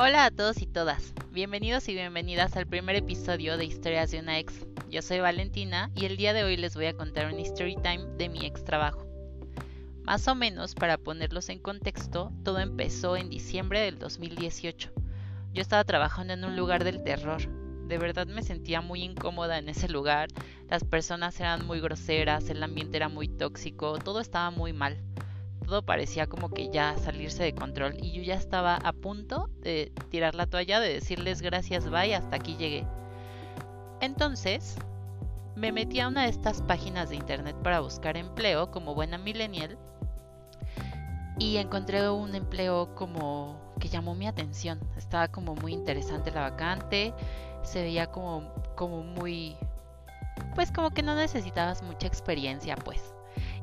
Hola 0.00 0.26
a 0.26 0.30
todos 0.30 0.62
y 0.62 0.66
todas, 0.68 1.12
bienvenidos 1.32 1.88
y 1.88 1.94
bienvenidas 1.94 2.56
al 2.56 2.68
primer 2.68 2.94
episodio 2.94 3.56
de 3.56 3.64
Historias 3.64 4.12
de 4.12 4.20
una 4.20 4.38
ex. 4.38 4.64
Yo 4.88 5.02
soy 5.02 5.18
Valentina 5.18 5.90
y 5.96 6.04
el 6.04 6.16
día 6.16 6.32
de 6.32 6.44
hoy 6.44 6.56
les 6.56 6.76
voy 6.76 6.86
a 6.86 6.94
contar 6.94 7.26
un 7.26 7.40
story 7.40 7.74
time 7.82 8.06
de 8.16 8.28
mi 8.28 8.46
ex 8.46 8.64
trabajo. 8.64 9.04
Más 10.04 10.28
o 10.28 10.36
menos, 10.36 10.76
para 10.76 10.98
ponerlos 10.98 11.48
en 11.48 11.58
contexto, 11.58 12.30
todo 12.44 12.60
empezó 12.60 13.16
en 13.16 13.28
diciembre 13.28 13.80
del 13.80 13.98
2018. 13.98 14.92
Yo 15.52 15.60
estaba 15.60 15.82
trabajando 15.82 16.32
en 16.32 16.44
un 16.44 16.54
lugar 16.54 16.84
del 16.84 17.02
terror. 17.02 17.42
De 17.88 17.98
verdad 17.98 18.28
me 18.28 18.44
sentía 18.44 18.80
muy 18.80 19.02
incómoda 19.02 19.58
en 19.58 19.68
ese 19.68 19.88
lugar. 19.88 20.28
Las 20.70 20.84
personas 20.84 21.40
eran 21.40 21.66
muy 21.66 21.80
groseras, 21.80 22.48
el 22.50 22.62
ambiente 22.62 22.98
era 22.98 23.08
muy 23.08 23.26
tóxico, 23.26 23.98
todo 23.98 24.20
estaba 24.20 24.52
muy 24.52 24.72
mal 24.72 24.96
parecía 25.84 26.26
como 26.26 26.50
que 26.50 26.70
ya 26.70 26.96
salirse 26.98 27.42
de 27.42 27.54
control 27.54 27.94
y 28.00 28.12
yo 28.12 28.22
ya 28.22 28.34
estaba 28.34 28.76
a 28.76 28.92
punto 28.92 29.50
de 29.60 29.92
tirar 30.10 30.34
la 30.34 30.46
toalla, 30.46 30.80
de 30.80 30.94
decirles 30.94 31.42
gracias, 31.42 31.90
bye, 31.90 32.14
hasta 32.14 32.36
aquí 32.36 32.56
llegué. 32.56 32.86
Entonces, 34.00 34.76
me 35.56 35.72
metí 35.72 36.00
a 36.00 36.08
una 36.08 36.22
de 36.22 36.30
estas 36.30 36.62
páginas 36.62 37.10
de 37.10 37.16
internet 37.16 37.56
para 37.62 37.80
buscar 37.80 38.16
empleo 38.16 38.70
como 38.70 38.94
buena 38.94 39.18
millennial 39.18 39.78
y 41.38 41.56
encontré 41.56 42.08
un 42.08 42.34
empleo 42.34 42.94
como 42.94 43.74
que 43.78 43.88
llamó 43.88 44.14
mi 44.14 44.26
atención. 44.26 44.80
Estaba 44.96 45.28
como 45.28 45.54
muy 45.54 45.72
interesante 45.72 46.30
la 46.30 46.50
vacante, 46.50 47.14
se 47.62 47.82
veía 47.82 48.06
como, 48.06 48.52
como 48.76 49.02
muy, 49.02 49.56
pues 50.54 50.72
como 50.72 50.90
que 50.90 51.02
no 51.02 51.14
necesitabas 51.14 51.82
mucha 51.82 52.06
experiencia, 52.06 52.76
pues. 52.76 53.14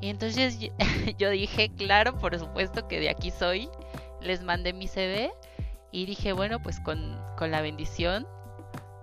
Y 0.06 0.10
entonces 0.10 0.60
yo 1.18 1.32
dije, 1.32 1.72
claro, 1.76 2.20
por 2.20 2.38
supuesto 2.38 2.88
que 2.88 3.00
de 3.00 3.10
aquí 3.10 3.32
soy. 3.32 3.70
Les 4.22 4.44
mandé 4.44 4.72
mi 4.72 4.88
CV 4.88 5.32
y 5.92 6.06
dije, 6.06 6.32
bueno, 6.32 6.62
pues 6.62 6.80
con, 6.80 7.20
la 7.40 7.62
bendición. 7.62 8.28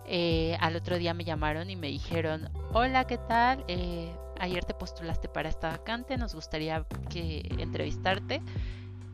Eh, 0.06 0.56
al 0.60 0.76
otro 0.76 0.98
día 0.98 1.12
me 1.12 1.24
llamaron 1.24 1.70
y 1.70 1.74
me 1.74 1.88
dijeron, 1.88 2.48
hola, 2.72 3.04
¿qué 3.08 3.18
tal? 3.18 3.64
Eh, 3.66 4.14
ayer 4.38 4.64
te 4.64 4.74
postulaste 4.74 5.28
para 5.28 5.48
esta 5.48 5.70
vacante, 5.70 6.16
nos 6.16 6.36
gustaría 6.36 6.86
que 7.10 7.48
entrevistarte, 7.58 8.40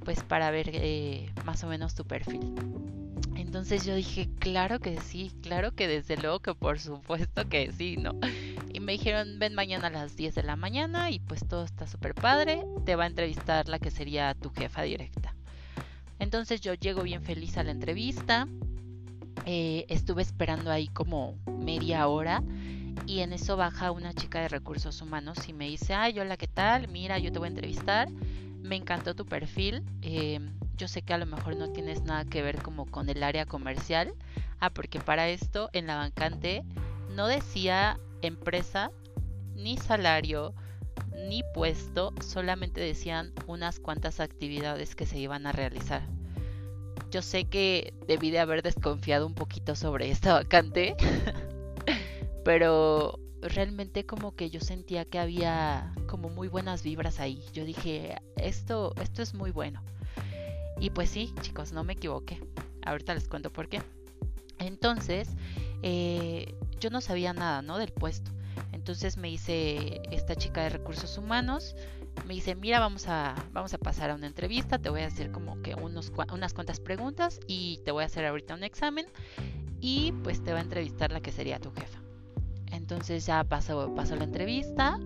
pues 0.05 0.23
para 0.23 0.51
ver 0.51 0.69
eh, 0.75 1.33
más 1.47 1.65
o 1.65 1.69
menos 1.69 1.95
tu 1.95 2.05
perfil. 2.05 2.55
Entonces 3.35 3.87
yo 3.87 3.95
dije, 3.95 4.29
claro 4.39 4.79
que 4.79 5.01
sí, 5.01 5.33
claro 5.43 5.75
que 5.75 5.89
desde 5.89 6.19
luego 6.19 6.41
que 6.41 6.55
por 6.55 6.81
supuesto 6.81 7.49
que 7.49 7.73
sí, 7.73 7.97
¿no? 7.97 8.13
Me 8.89 8.95
dijeron, 8.95 9.39
ven 9.39 9.55
mañana 9.55 9.89
a 9.89 9.91
las 9.91 10.17
10 10.17 10.35
de 10.35 10.43
la 10.43 10.57
mañana 10.57 11.11
y 11.11 11.19
pues 11.19 11.47
todo 11.47 11.63
está 11.63 11.87
súper 11.87 12.15
padre, 12.15 12.65
te 12.87 12.97
va 12.97 13.05
a 13.05 13.07
entrevistar 13.07 13.69
la 13.69 13.79
que 13.79 13.91
sería 13.91 14.33
tu 14.33 14.49
jefa 14.49 14.81
directa. 14.81 15.35
Entonces 16.19 16.63
yo 16.63 16.73
llego 16.73 17.03
bien 17.03 17.23
feliz 17.23 17.59
a 17.59 17.65
la 17.65 17.71
entrevista, 17.71 18.49
eh, 19.45 19.85
estuve 19.91 20.23
esperando 20.23 20.71
ahí 20.71 20.89
como 20.89 21.37
media 21.59 22.09
hora 22.09 22.43
y 23.05 23.19
en 23.21 23.35
eso 23.35 23.59
baja 23.59 23.91
una 23.91 24.15
chica 24.15 24.41
de 24.41 24.49
recursos 24.49 25.03
humanos 25.03 25.37
y 25.47 25.53
me 25.53 25.69
dice, 25.69 25.93
ay, 25.93 26.19
hola, 26.19 26.39
¿qué 26.39 26.49
tal? 26.49 26.89
Mira, 26.89 27.19
yo 27.19 27.31
te 27.31 27.39
voy 27.39 27.49
a 27.49 27.51
entrevistar, 27.51 28.09
me 28.63 28.77
encantó 28.77 29.15
tu 29.15 29.27
perfil. 29.27 29.85
Eh, 30.01 30.41
yo 30.79 30.89
sé 30.89 31.03
que 31.03 31.13
a 31.13 31.19
lo 31.19 31.27
mejor 31.27 31.57
no 31.57 31.73
tienes 31.73 32.05
nada 32.05 32.25
que 32.25 32.41
ver 32.41 32.63
como 32.63 32.87
con 32.87 33.11
el 33.11 33.23
área 33.23 33.45
comercial. 33.45 34.15
Ah, 34.61 34.71
porque 34.71 34.99
para 34.99 35.29
esto 35.29 35.69
en 35.75 35.89
la 35.89 35.97
vacante 35.97 36.65
no 37.15 37.27
decía 37.27 38.01
empresa, 38.23 38.91
ni 39.55 39.77
salario, 39.77 40.55
ni 41.29 41.43
puesto, 41.55 42.13
solamente 42.21 42.81
decían 42.81 43.33
unas 43.47 43.81
cuantas 43.81 44.21
actividades 44.21 44.95
que 44.95 45.07
se 45.07 45.19
iban 45.19 45.47
a 45.47 45.53
realizar. 45.53 46.03
Yo 47.11 47.23
sé 47.23 47.45
que 47.45 47.95
debí 48.07 48.31
de 48.31 48.39
haber 48.39 48.63
desconfiado 48.63 49.27
un 49.27 49.35
poquito 49.35 49.75
sobre 49.75 50.11
esta 50.11 50.35
vacante, 50.35 50.95
pero 52.45 53.19
realmente 53.41 54.05
como 54.05 54.35
que 54.35 54.51
yo 54.51 54.61
sentía 54.61 55.05
que 55.05 55.19
había 55.19 55.95
como 56.07 56.29
muy 56.29 56.49
buenas 56.49 56.83
vibras 56.83 57.21
ahí. 57.21 57.43
Yo 57.53 57.65
dije, 57.65 58.17
esto, 58.37 58.95
esto 59.01 59.23
es 59.23 59.35
muy 59.35 59.51
bueno. 59.51 59.83
Y 60.81 60.91
pues 60.91 61.11
sí, 61.11 61.33
chicos, 61.41 61.73
no 61.73 61.85
me 61.85 61.95
equivoqué. 61.95 62.41
Ahorita 62.85 63.15
les 63.15 63.29
cuento 63.29 63.51
por 63.51 63.69
qué. 63.69 63.83
Entonces, 64.59 65.29
eh, 65.83 66.55
yo 66.81 66.91
no 66.91 67.01
sabía 67.01 67.33
nada, 67.33 67.63
¿no? 67.63 67.79
Del 67.79 67.93
puesto. 67.93 68.31
Entonces 68.73 69.17
me 69.17 69.29
dice 69.29 70.01
esta 70.11 70.35
chica 70.35 70.63
de 70.63 70.71
recursos 70.71 71.19
humanos, 71.19 71.77
me 72.27 72.35
dice, 72.35 72.55
mira, 72.55 72.81
vamos 72.81 73.07
a, 73.09 73.35
vamos 73.53 73.75
a 73.75 73.79
pasar 73.79 74.11
a 74.11 74.15
una 74.15 74.27
entrevista, 74.27 74.79
te 74.79 74.89
voy 74.91 75.03
a 75.03 75.07
hacer 75.07 75.31
como 75.31 75.61
que 75.63 75.75
unos, 75.75 76.13
unas 76.33 76.53
cuantas 76.55 76.81
preguntas 76.81 77.41
y 77.47 77.81
te 77.85 77.93
voy 77.93 78.03
a 78.03 78.07
hacer 78.07 78.25
ahorita 78.25 78.55
un 78.55 78.65
examen 78.65 79.07
y 79.81 80.13
pues 80.25 80.43
te 80.43 80.53
va 80.53 80.59
a 80.59 80.63
entrevistar 80.63 81.13
la 81.13 81.21
que 81.21 81.33
sería 81.33 81.59
tu 81.61 81.71
jefa. 81.73 82.01
Entonces 82.73 83.27
ya 83.27 83.45
pasó, 83.45 83.95
pasó 83.95 84.17
la 84.17 84.25
entrevista, 84.25 84.99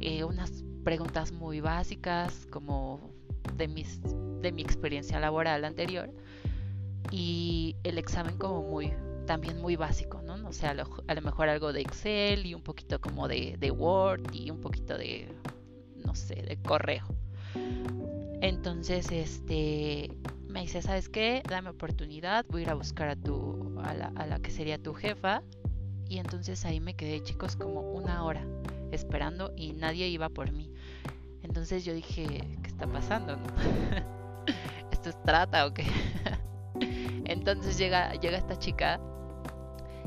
eh, 0.00 0.24
unas 0.24 0.64
preguntas 0.84 1.32
muy 1.32 1.60
básicas 1.60 2.46
como 2.50 3.10
de, 3.54 3.68
mis, 3.68 4.00
de 4.40 4.52
mi 4.52 4.62
experiencia 4.62 5.18
laboral 5.20 5.64
anterior 5.64 6.10
y 7.10 7.76
el 7.84 7.98
examen 7.98 8.36
como 8.36 8.62
muy 8.62 8.92
también 9.26 9.60
muy 9.60 9.76
básico, 9.76 10.22
¿no? 10.22 10.34
O 10.48 10.52
sea, 10.52 10.70
a 10.70 10.74
lo, 11.14 11.22
mejor 11.22 11.48
algo 11.48 11.72
de 11.72 11.80
Excel 11.80 12.46
y 12.46 12.54
un 12.54 12.62
poquito 12.62 13.00
como 13.00 13.28
de, 13.28 13.56
de, 13.58 13.70
Word 13.70 14.32
y 14.32 14.50
un 14.50 14.60
poquito 14.60 14.96
de, 14.96 15.28
no 16.04 16.14
sé, 16.14 16.36
de 16.36 16.56
correo. 16.56 17.04
Entonces, 18.40 19.10
este, 19.10 20.10
me 20.48 20.62
dice, 20.62 20.80
¿sabes 20.80 21.08
qué? 21.08 21.42
Dame 21.48 21.70
oportunidad, 21.70 22.46
voy 22.48 22.62
a 22.62 22.64
ir 22.64 22.70
a 22.70 22.74
buscar 22.74 23.08
a 23.08 23.16
tu, 23.16 23.78
a 23.82 23.94
la, 23.94 24.12
a 24.14 24.26
la 24.26 24.38
que 24.38 24.50
sería 24.50 24.78
tu 24.78 24.94
jefa. 24.94 25.42
Y 26.08 26.18
entonces 26.18 26.64
ahí 26.64 26.78
me 26.78 26.94
quedé, 26.94 27.22
chicos, 27.22 27.56
como 27.56 27.80
una 27.80 28.24
hora 28.24 28.46
esperando 28.92 29.52
y 29.56 29.72
nadie 29.72 30.08
iba 30.08 30.28
por 30.28 30.52
mí. 30.52 30.72
Entonces 31.42 31.84
yo 31.84 31.92
dije, 31.92 32.26
¿qué 32.62 32.68
está 32.68 32.86
pasando? 32.86 33.36
¿Esto 34.92 35.10
es 35.10 35.22
trata 35.22 35.66
o 35.66 35.74
qué? 35.74 35.84
Entonces 37.24 37.76
llega, 37.76 38.14
llega 38.14 38.38
esta 38.38 38.56
chica 38.56 39.00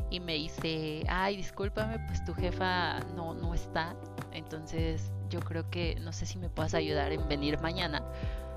y 0.09 0.19
me 0.19 0.33
dice, 0.33 1.03
ay, 1.07 1.37
discúlpame, 1.37 1.99
pues 2.07 2.23
tu 2.25 2.33
jefa 2.33 2.99
no, 3.15 3.33
no 3.33 3.53
está. 3.53 3.95
Entonces 4.31 5.11
yo 5.29 5.39
creo 5.39 5.69
que 5.69 5.95
no 5.99 6.11
sé 6.13 6.25
si 6.25 6.37
me 6.37 6.49
puedas 6.49 6.73
ayudar 6.73 7.11
en 7.11 7.27
venir 7.27 7.59
mañana, 7.59 8.03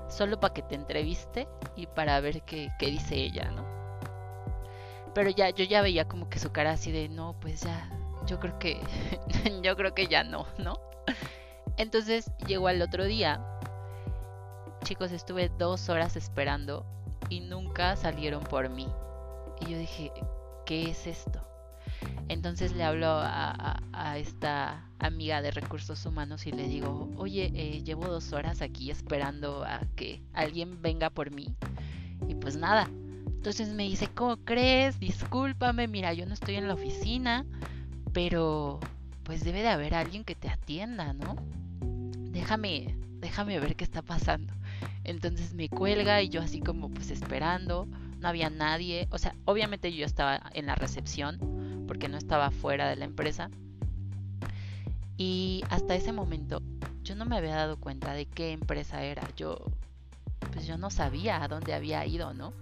solo 0.09 0.39
para 0.39 0.53
que 0.53 0.63
te 0.63 0.75
entreviste 0.75 1.47
y 1.75 1.87
para 1.87 2.19
ver 2.19 2.41
qué, 2.43 2.69
qué 2.79 2.87
dice 2.87 3.15
ella, 3.15 3.51
¿no? 3.51 3.63
Pero 5.13 5.29
ya, 5.29 5.51
yo 5.51 5.63
ya 5.63 5.81
veía 5.81 6.07
como 6.07 6.29
que 6.29 6.39
su 6.39 6.51
cara 6.51 6.71
así 6.71 6.91
de, 6.91 7.07
no, 7.07 7.35
pues 7.39 7.61
ya, 7.61 7.89
yo 8.25 8.39
creo 8.39 8.57
que, 8.57 8.79
yo 9.61 9.75
creo 9.75 9.93
que 9.93 10.07
ya 10.07 10.23
no, 10.23 10.47
¿no? 10.57 10.79
Entonces 11.77 12.31
llegó 12.47 12.67
al 12.67 12.81
otro 12.81 13.05
día. 13.05 13.41
Chicos, 14.83 15.11
estuve 15.11 15.49
dos 15.57 15.89
horas 15.89 16.15
esperando 16.15 16.85
y 17.29 17.39
nunca 17.39 17.95
salieron 17.95 18.43
por 18.43 18.69
mí. 18.69 18.87
Y 19.61 19.71
yo 19.71 19.77
dije, 19.77 20.11
¿qué 20.65 20.89
es 20.89 21.07
esto? 21.07 21.45
Entonces 22.29 22.73
le 22.73 22.83
hablo 22.83 23.07
a, 23.09 23.79
esta 24.17 24.85
amiga 24.99 25.41
de 25.41 25.51
recursos 25.51 26.05
humanos 26.05 26.45
y 26.45 26.51
le 26.51 26.67
digo, 26.67 27.09
oye, 27.17 27.51
eh, 27.55 27.83
llevo 27.83 28.07
dos 28.07 28.31
horas 28.31 28.61
aquí 28.61 28.91
esperando 28.91 29.63
a 29.63 29.81
que 29.95 30.21
alguien 30.33 30.81
venga 30.81 31.09
por 31.09 31.31
mí. 31.31 31.55
Y 32.27 32.35
pues 32.35 32.55
nada. 32.55 32.89
Entonces 33.25 33.69
me 33.69 33.83
dice, 33.83 34.07
¿cómo 34.07 34.37
crees? 34.37 34.99
Discúlpame, 34.99 35.87
mira, 35.87 36.13
yo 36.13 36.25
no 36.25 36.33
estoy 36.33 36.55
en 36.55 36.67
la 36.67 36.75
oficina, 36.75 37.45
pero 38.13 38.79
pues 39.23 39.43
debe 39.43 39.61
de 39.61 39.69
haber 39.69 39.95
alguien 39.95 40.23
que 40.23 40.35
te 40.35 40.49
atienda, 40.49 41.13
¿no? 41.13 41.35
déjame, 42.33 42.95
déjame 43.19 43.59
ver 43.59 43.75
qué 43.75 43.83
está 43.83 44.01
pasando. 44.01 44.53
Entonces 45.05 45.53
me 45.53 45.69
cuelga 45.69 46.21
y 46.21 46.29
yo 46.29 46.41
así 46.41 46.59
como 46.59 46.89
pues 46.89 47.11
esperando, 47.11 47.87
no 48.23 48.29
había 48.29 48.49
nadie, 48.49 49.07
o 49.11 49.17
sea, 49.17 49.35
obviamente 49.43 49.91
yo 49.93 50.05
estaba 50.05 50.41
en 50.53 50.65
la 50.65 50.75
recepción 50.75 51.83
porque 51.87 52.07
no 52.07 52.17
estaba 52.17 52.51
fuera 52.51 52.87
de 52.87 52.95
la 52.95 53.03
empresa. 53.03 53.51
Y 55.17 55.63
hasta 55.69 55.93
ese 55.93 56.13
momento 56.13 56.61
yo 57.03 57.15
no 57.15 57.25
me 57.25 57.37
había 57.37 57.55
dado 57.55 57.77
cuenta 57.77 58.13
de 58.13 58.25
qué 58.25 58.53
empresa 58.53 59.03
era. 59.03 59.27
Yo 59.35 59.57
pues 60.53 60.65
yo 60.65 60.77
no 60.77 60.89
sabía 60.89 61.43
a 61.43 61.49
dónde 61.49 61.73
había 61.73 62.05
ido, 62.05 62.33
¿no? 62.33 62.53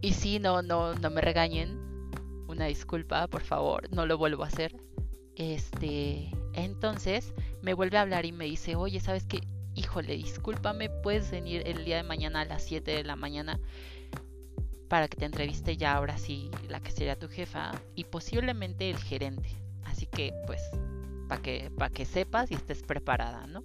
Y 0.00 0.12
sí, 0.12 0.40
no 0.40 0.60
no 0.60 0.94
no 0.94 1.10
me 1.10 1.20
regañen. 1.20 1.78
Una 2.48 2.66
disculpa, 2.66 3.28
por 3.28 3.42
favor, 3.42 3.88
no 3.92 4.06
lo 4.06 4.18
vuelvo 4.18 4.42
a 4.42 4.48
hacer. 4.48 4.74
Este, 5.36 6.30
entonces 6.52 7.32
me 7.62 7.74
vuelve 7.74 7.98
a 7.98 8.02
hablar 8.02 8.26
y 8.26 8.32
me 8.32 8.44
dice, 8.44 8.74
oye, 8.74 8.98
¿sabes 9.00 9.24
qué? 9.24 9.40
Híjole, 9.74 10.16
discúlpame, 10.16 10.88
puedes 10.88 11.30
venir 11.30 11.62
el 11.66 11.84
día 11.84 11.96
de 11.96 12.02
mañana 12.04 12.42
a 12.42 12.44
las 12.44 12.62
7 12.62 12.90
de 12.92 13.04
la 13.04 13.16
mañana 13.16 13.58
para 14.88 15.08
que 15.08 15.16
te 15.16 15.24
entreviste 15.24 15.76
ya 15.76 15.94
ahora 15.94 16.18
sí 16.18 16.50
la 16.68 16.80
que 16.80 16.92
sería 16.92 17.18
tu 17.18 17.28
jefa 17.28 17.72
y 17.96 18.04
posiblemente 18.04 18.88
el 18.90 18.98
gerente. 18.98 19.50
Así 19.84 20.06
que 20.06 20.32
pues 20.46 20.62
para 21.28 21.42
que, 21.42 21.70
para 21.76 21.92
que 21.92 22.04
sepas 22.04 22.50
y 22.50 22.54
estés 22.54 22.82
preparada, 22.82 23.46
¿no? 23.46 23.64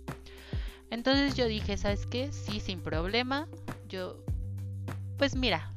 Entonces 0.89 1.35
yo 1.35 1.47
dije, 1.47 1.77
¿sabes 1.77 2.07
qué? 2.07 2.31
Sí, 2.31 2.59
sin 2.59 2.81
problema. 2.81 3.47
Yo, 3.87 4.23
pues 5.17 5.35
mira, 5.35 5.71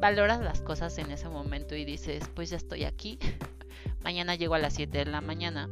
valoras 0.00 0.40
las 0.40 0.60
cosas 0.60 0.96
en 0.98 1.10
ese 1.10 1.28
momento 1.28 1.74
y 1.74 1.84
dices, 1.84 2.28
pues 2.34 2.50
ya 2.50 2.56
estoy 2.56 2.84
aquí, 2.84 3.18
mañana 4.04 4.36
llego 4.36 4.54
a 4.54 4.58
las 4.58 4.74
7 4.74 4.98
de 4.98 5.06
la 5.06 5.20
mañana. 5.20 5.68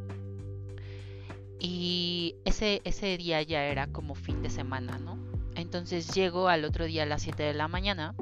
Y 1.60 2.36
ese, 2.44 2.80
ese 2.84 3.16
día 3.18 3.42
ya 3.42 3.64
era 3.64 3.86
como 3.86 4.14
fin 4.14 4.42
de 4.42 4.50
semana, 4.50 4.98
¿no? 4.98 5.18
Entonces 5.54 6.14
llego 6.14 6.48
al 6.48 6.64
otro 6.64 6.86
día 6.86 7.02
a 7.02 7.06
las 7.06 7.22
7 7.22 7.42
de 7.42 7.54
la 7.54 7.68
mañana 7.68 8.14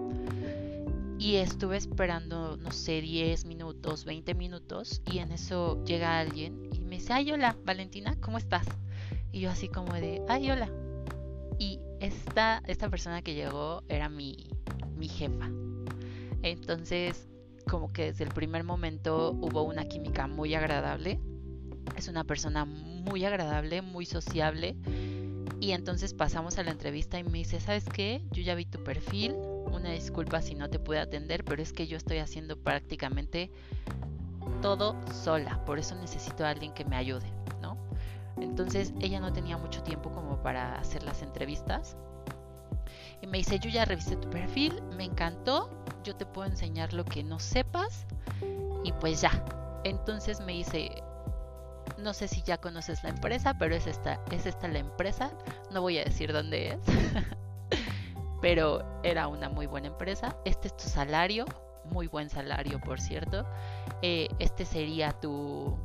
y 1.19 1.37
estuve 1.37 1.77
esperando, 1.77 2.57
no 2.57 2.73
sé, 2.73 3.01
10 3.01 3.45
minutos, 3.45 4.05
20 4.05 4.35
minutos 4.35 5.03
y 5.11 5.19
en 5.19 5.33
eso 5.33 5.83
llega 5.85 6.19
alguien 6.19 6.71
y 6.73 6.81
me 6.81 6.97
dice, 6.97 7.13
ay, 7.13 7.33
hola, 7.33 7.57
Valentina, 7.65 8.17
¿cómo 8.21 8.39
estás? 8.39 8.67
Y 9.33 9.41
yo 9.41 9.51
así 9.51 9.69
como 9.69 9.93
de, 9.95 10.23
ay, 10.29 10.51
hola. 10.51 10.71
Y 11.59 11.81
esta, 12.01 12.63
esta 12.67 12.89
persona 12.89 13.23
que 13.23 13.35
llegó 13.35 13.83
era 13.89 14.09
mi, 14.09 14.49
mi 14.97 15.09
jefa. 15.09 15.51
Entonces, 16.43 17.29
como 17.69 17.93
que 17.93 18.07
desde 18.07 18.25
el 18.25 18.31
primer 18.31 18.65
momento 18.65 19.33
hubo 19.33 19.63
una 19.63 19.85
química 19.87 20.27
muy 20.27 20.55
agradable. 20.55 21.21
Es 21.99 22.07
una 22.07 22.23
persona 22.23 22.65
muy 22.65 23.25
agradable, 23.25 23.83
muy 23.83 24.07
sociable. 24.07 24.77
Y 25.59 25.73
entonces 25.73 26.15
pasamos 26.15 26.57
a 26.57 26.63
la 26.63 26.71
entrevista 26.71 27.19
y 27.19 27.25
me 27.25 27.39
dice, 27.39 27.59
¿sabes 27.59 27.85
qué? 27.93 28.23
Yo 28.31 28.41
ya 28.41 28.55
vi 28.55 28.67
tu 28.67 28.85
perfil. 28.85 29.35
Una 29.73 29.91
disculpa 29.91 30.41
si 30.41 30.55
no 30.55 30.71
te 30.71 30.79
pude 30.79 31.01
atender, 31.01 31.43
pero 31.43 31.61
es 31.61 31.73
que 31.73 31.89
yo 31.89 31.97
estoy 31.97 32.19
haciendo 32.19 32.57
prácticamente 32.57 33.51
todo 34.63 34.95
sola. 35.13 35.65
Por 35.65 35.81
eso 35.81 35.97
necesito 35.97 36.47
a 36.47 36.51
alguien 36.51 36.73
que 36.73 36.85
me 36.85 36.95
ayude, 36.95 37.33
¿no? 37.61 37.77
Entonces 38.41 38.95
ella 39.01 39.19
no 39.19 39.33
tenía 39.33 39.59
mucho 39.59 39.83
tiempo 39.83 40.13
como 40.13 40.41
para 40.41 40.79
hacer 40.79 41.03
las 41.03 41.23
entrevistas. 41.23 41.97
Y 43.21 43.27
me 43.27 43.39
dice, 43.39 43.59
yo 43.59 43.71
ya 43.71 43.85
revisé 43.85 44.15
tu 44.15 44.31
perfil, 44.31 44.81
me 44.97 45.03
encantó, 45.03 45.69
yo 46.05 46.15
te 46.15 46.27
puedo 46.27 46.49
enseñar 46.49 46.93
lo 46.93 47.05
que 47.05 47.25
no 47.25 47.41
sepas 47.41 48.07
y 48.85 48.93
pues 48.93 49.21
ya. 49.21 49.45
Entonces 49.83 50.41
me 50.41 50.53
dice, 50.53 51.03
no 51.99 52.15
sé 52.15 52.29
si 52.29 52.43
ya 52.43 52.59
conoces 52.59 53.03
la 53.03 53.11
empresa, 53.11 53.55
pero 53.59 53.75
es 53.75 53.87
esta, 53.87 54.21
es 54.31 54.47
esta 54.47 54.69
la 54.69 54.79
empresa, 54.79 55.33
no 55.71 55.83
voy 55.83 55.99
a 55.99 56.05
decir 56.05 56.33
dónde 56.33 56.69
es, 56.69 56.79
pero 58.41 58.85
era 59.03 59.29
una 59.29 59.49
muy 59.49 59.67
buena 59.67 59.89
empresa, 59.89 60.37
este 60.45 60.69
es 60.69 60.77
tu 60.77 60.89
salario, 60.89 61.45
muy 61.91 62.07
buen 62.07 62.31
salario 62.31 62.81
por 62.81 63.01
cierto, 63.01 63.47
eh, 64.03 64.29
este 64.39 64.65
sería 64.65 65.13
tu, 65.13 65.77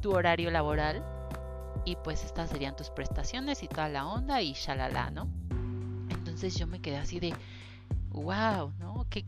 tu 0.00 0.12
horario 0.12 0.50
laboral 0.50 1.02
y 1.84 1.96
pues 1.96 2.24
estas 2.24 2.50
serían 2.50 2.76
tus 2.76 2.90
prestaciones 2.90 3.62
y 3.62 3.68
toda 3.68 3.88
la 3.88 4.06
onda 4.06 4.40
y 4.40 4.52
shalala, 4.52 5.10
¿no? 5.10 5.28
Entonces 6.10 6.56
yo 6.56 6.66
me 6.66 6.80
quedé 6.80 6.98
así 6.98 7.18
de, 7.18 7.34
wow, 8.10 8.72
¿no? 8.78 9.06
Que, 9.10 9.24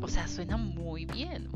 o 0.00 0.08
sea, 0.08 0.26
suena 0.26 0.56
muy 0.56 1.04
bien. 1.04 1.48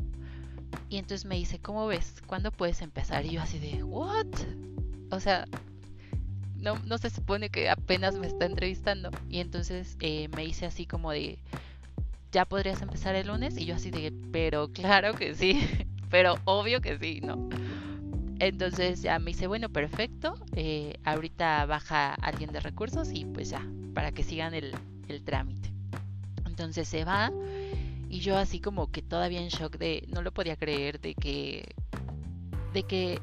Y 0.89 0.99
entonces 0.99 1.25
me 1.25 1.37
dice, 1.37 1.59
¿cómo 1.59 1.87
ves? 1.87 2.23
¿Cuándo 2.27 2.51
puedes 2.51 2.83
empezar? 2.83 3.27
Y 3.27 3.33
yo 3.33 3.43
así 3.43 3.59
de, 3.59 3.83
¿what? 3.83 4.27
O 5.11 5.21
sea, 5.21 5.47
no, 6.57 6.79
no 6.87 6.99
se 6.99 7.11
supone 7.11 7.51
que 7.51 7.69
apenas 7.69 8.17
me 8.17 8.27
está 8.27 8.47
entrevistando. 8.47 9.11
Y 9.29 9.41
entonces 9.41 9.97
eh, 10.01 10.29
me 10.37 10.45
dice 10.45 10.67
así 10.67 10.87
como 10.87 11.13
de, 11.13 11.39
¿ya 12.33 12.45
podrías 12.45 12.83
empezar 12.83 13.15
el 13.15 13.29
lunes? 13.29 13.57
Y 13.59 13.67
yo 13.67 13.77
así 13.77 13.91
de, 13.91 14.13
pero 14.33 14.69
claro 14.69 15.15
que 15.15 15.35
sí, 15.35 15.61
pero 16.11 16.37
obvio 16.45 16.81
que 16.81 16.99
sí, 16.99 17.21
¿no? 17.23 17.49
Entonces 18.41 19.03
ya 19.03 19.19
me 19.19 19.31
dice, 19.31 19.47
bueno, 19.47 19.69
perfecto, 19.69 20.35
eh, 20.57 20.99
ahorita 21.05 21.67
baja 21.67 22.15
alguien 22.15 22.53
de 22.53 22.61
recursos 22.61 23.13
y 23.13 23.25
pues 23.25 23.51
ya, 23.51 23.65
para 23.95 24.13
que 24.13 24.23
sigan 24.23 24.55
el, 24.55 24.75
trámite. 25.25 25.71
Entonces 26.45 26.89
se 26.89 27.05
va 27.05 27.31
y 28.15 28.21
yo 28.21 28.39
así 28.39 28.61
como 28.61 28.93
que 28.93 29.03
todavía 29.03 29.41
en 29.41 29.49
shock 29.49 29.77
de, 29.77 30.05
no 30.07 30.23
lo 30.23 30.33
podía 30.33 30.55
creer 30.55 31.01
de 31.01 31.17
que, 31.17 31.75
de 32.73 32.85
que 32.85 33.21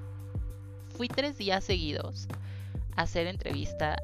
fui 0.89 1.07
tres 1.07 1.37
días 1.37 1.63
seguidos 1.63 2.27
a 2.97 3.03
hacer 3.03 3.25
entrevista, 3.27 3.95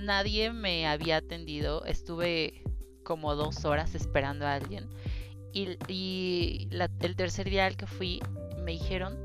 nadie 0.00 0.52
me 0.52 0.88
había 0.88 1.18
atendido, 1.18 1.84
estuve 1.84 2.64
como 3.04 3.36
dos 3.36 3.64
horas 3.64 3.94
esperando 3.94 4.44
a 4.44 4.54
alguien 4.54 4.90
y, 5.52 5.78
y 5.86 6.68
el 6.98 7.14
tercer 7.14 7.48
día 7.48 7.66
al 7.66 7.76
que 7.76 7.86
fui 7.86 8.20
me 8.58 8.72
dijeron 8.72 9.16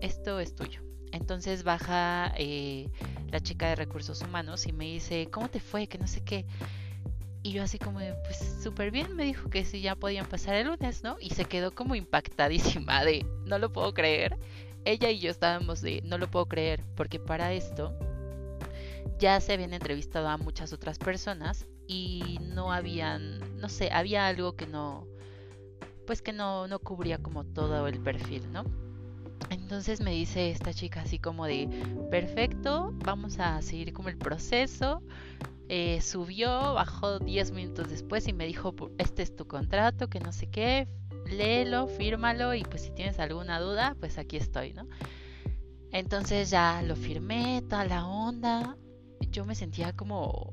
esto 0.00 0.40
es 0.40 0.56
tuyo. 0.56 0.80
Entonces 1.12 1.62
baja 1.62 2.32
eh, 2.36 2.88
la 3.30 3.38
chica 3.38 3.68
de 3.68 3.76
recursos 3.76 4.20
humanos 4.22 4.66
y 4.66 4.72
me 4.72 4.86
dice, 4.86 5.28
¿cómo 5.30 5.48
te 5.48 5.60
fue? 5.60 5.86
Que 5.86 5.98
no 5.98 6.08
sé 6.08 6.24
qué. 6.24 6.44
Y 7.42 7.52
yo 7.52 7.62
así 7.64 7.78
como, 7.78 7.98
pues 7.98 8.58
súper 8.62 8.92
bien, 8.92 9.16
me 9.16 9.24
dijo 9.24 9.50
que 9.50 9.64
sí, 9.64 9.80
ya 9.80 9.96
podían 9.96 10.26
pasar 10.26 10.54
el 10.54 10.68
lunes, 10.68 11.02
¿no? 11.02 11.16
Y 11.20 11.30
se 11.30 11.44
quedó 11.44 11.74
como 11.74 11.96
impactadísima 11.96 13.04
de, 13.04 13.26
no 13.44 13.58
lo 13.58 13.72
puedo 13.72 13.92
creer. 13.94 14.38
Ella 14.84 15.10
y 15.10 15.18
yo 15.18 15.30
estábamos 15.30 15.80
de, 15.80 16.02
no 16.04 16.18
lo 16.18 16.30
puedo 16.30 16.46
creer, 16.46 16.84
porque 16.94 17.18
para 17.18 17.52
esto 17.52 17.96
ya 19.18 19.40
se 19.40 19.52
habían 19.52 19.72
entrevistado 19.72 20.28
a 20.28 20.36
muchas 20.36 20.72
otras 20.72 20.98
personas 20.98 21.66
y 21.86 22.38
no 22.40 22.72
habían, 22.72 23.60
no 23.60 23.68
sé, 23.68 23.90
había 23.92 24.26
algo 24.26 24.54
que 24.54 24.66
no, 24.66 25.06
pues 26.06 26.22
que 26.22 26.32
no, 26.32 26.68
no 26.68 26.78
cubría 26.78 27.18
como 27.18 27.44
todo 27.44 27.86
el 27.86 28.00
perfil, 28.00 28.52
¿no? 28.52 28.64
Entonces 29.72 30.02
me 30.02 30.10
dice 30.10 30.50
esta 30.50 30.74
chica 30.74 31.00
así 31.00 31.18
como 31.18 31.46
de, 31.46 31.66
perfecto, 32.10 32.92
vamos 33.06 33.38
a 33.38 33.62
seguir 33.62 33.94
como 33.94 34.10
el 34.10 34.18
proceso. 34.18 35.02
Eh, 35.70 36.02
subió, 36.02 36.74
bajó 36.74 37.18
10 37.18 37.52
minutos 37.52 37.88
después 37.88 38.28
y 38.28 38.34
me 38.34 38.44
dijo, 38.44 38.74
este 38.98 39.22
es 39.22 39.34
tu 39.34 39.46
contrato, 39.46 40.10
que 40.10 40.20
no 40.20 40.30
sé 40.30 40.50
qué, 40.50 40.88
léelo, 41.24 41.86
fírmalo 41.86 42.52
y 42.52 42.64
pues 42.64 42.82
si 42.82 42.90
tienes 42.90 43.18
alguna 43.18 43.60
duda, 43.60 43.96
pues 43.98 44.18
aquí 44.18 44.36
estoy, 44.36 44.74
¿no? 44.74 44.86
Entonces 45.90 46.50
ya 46.50 46.82
lo 46.82 46.94
firmé, 46.94 47.62
toda 47.66 47.86
la 47.86 48.06
onda. 48.06 48.76
Yo 49.30 49.46
me 49.46 49.54
sentía 49.54 49.94
como, 49.94 50.52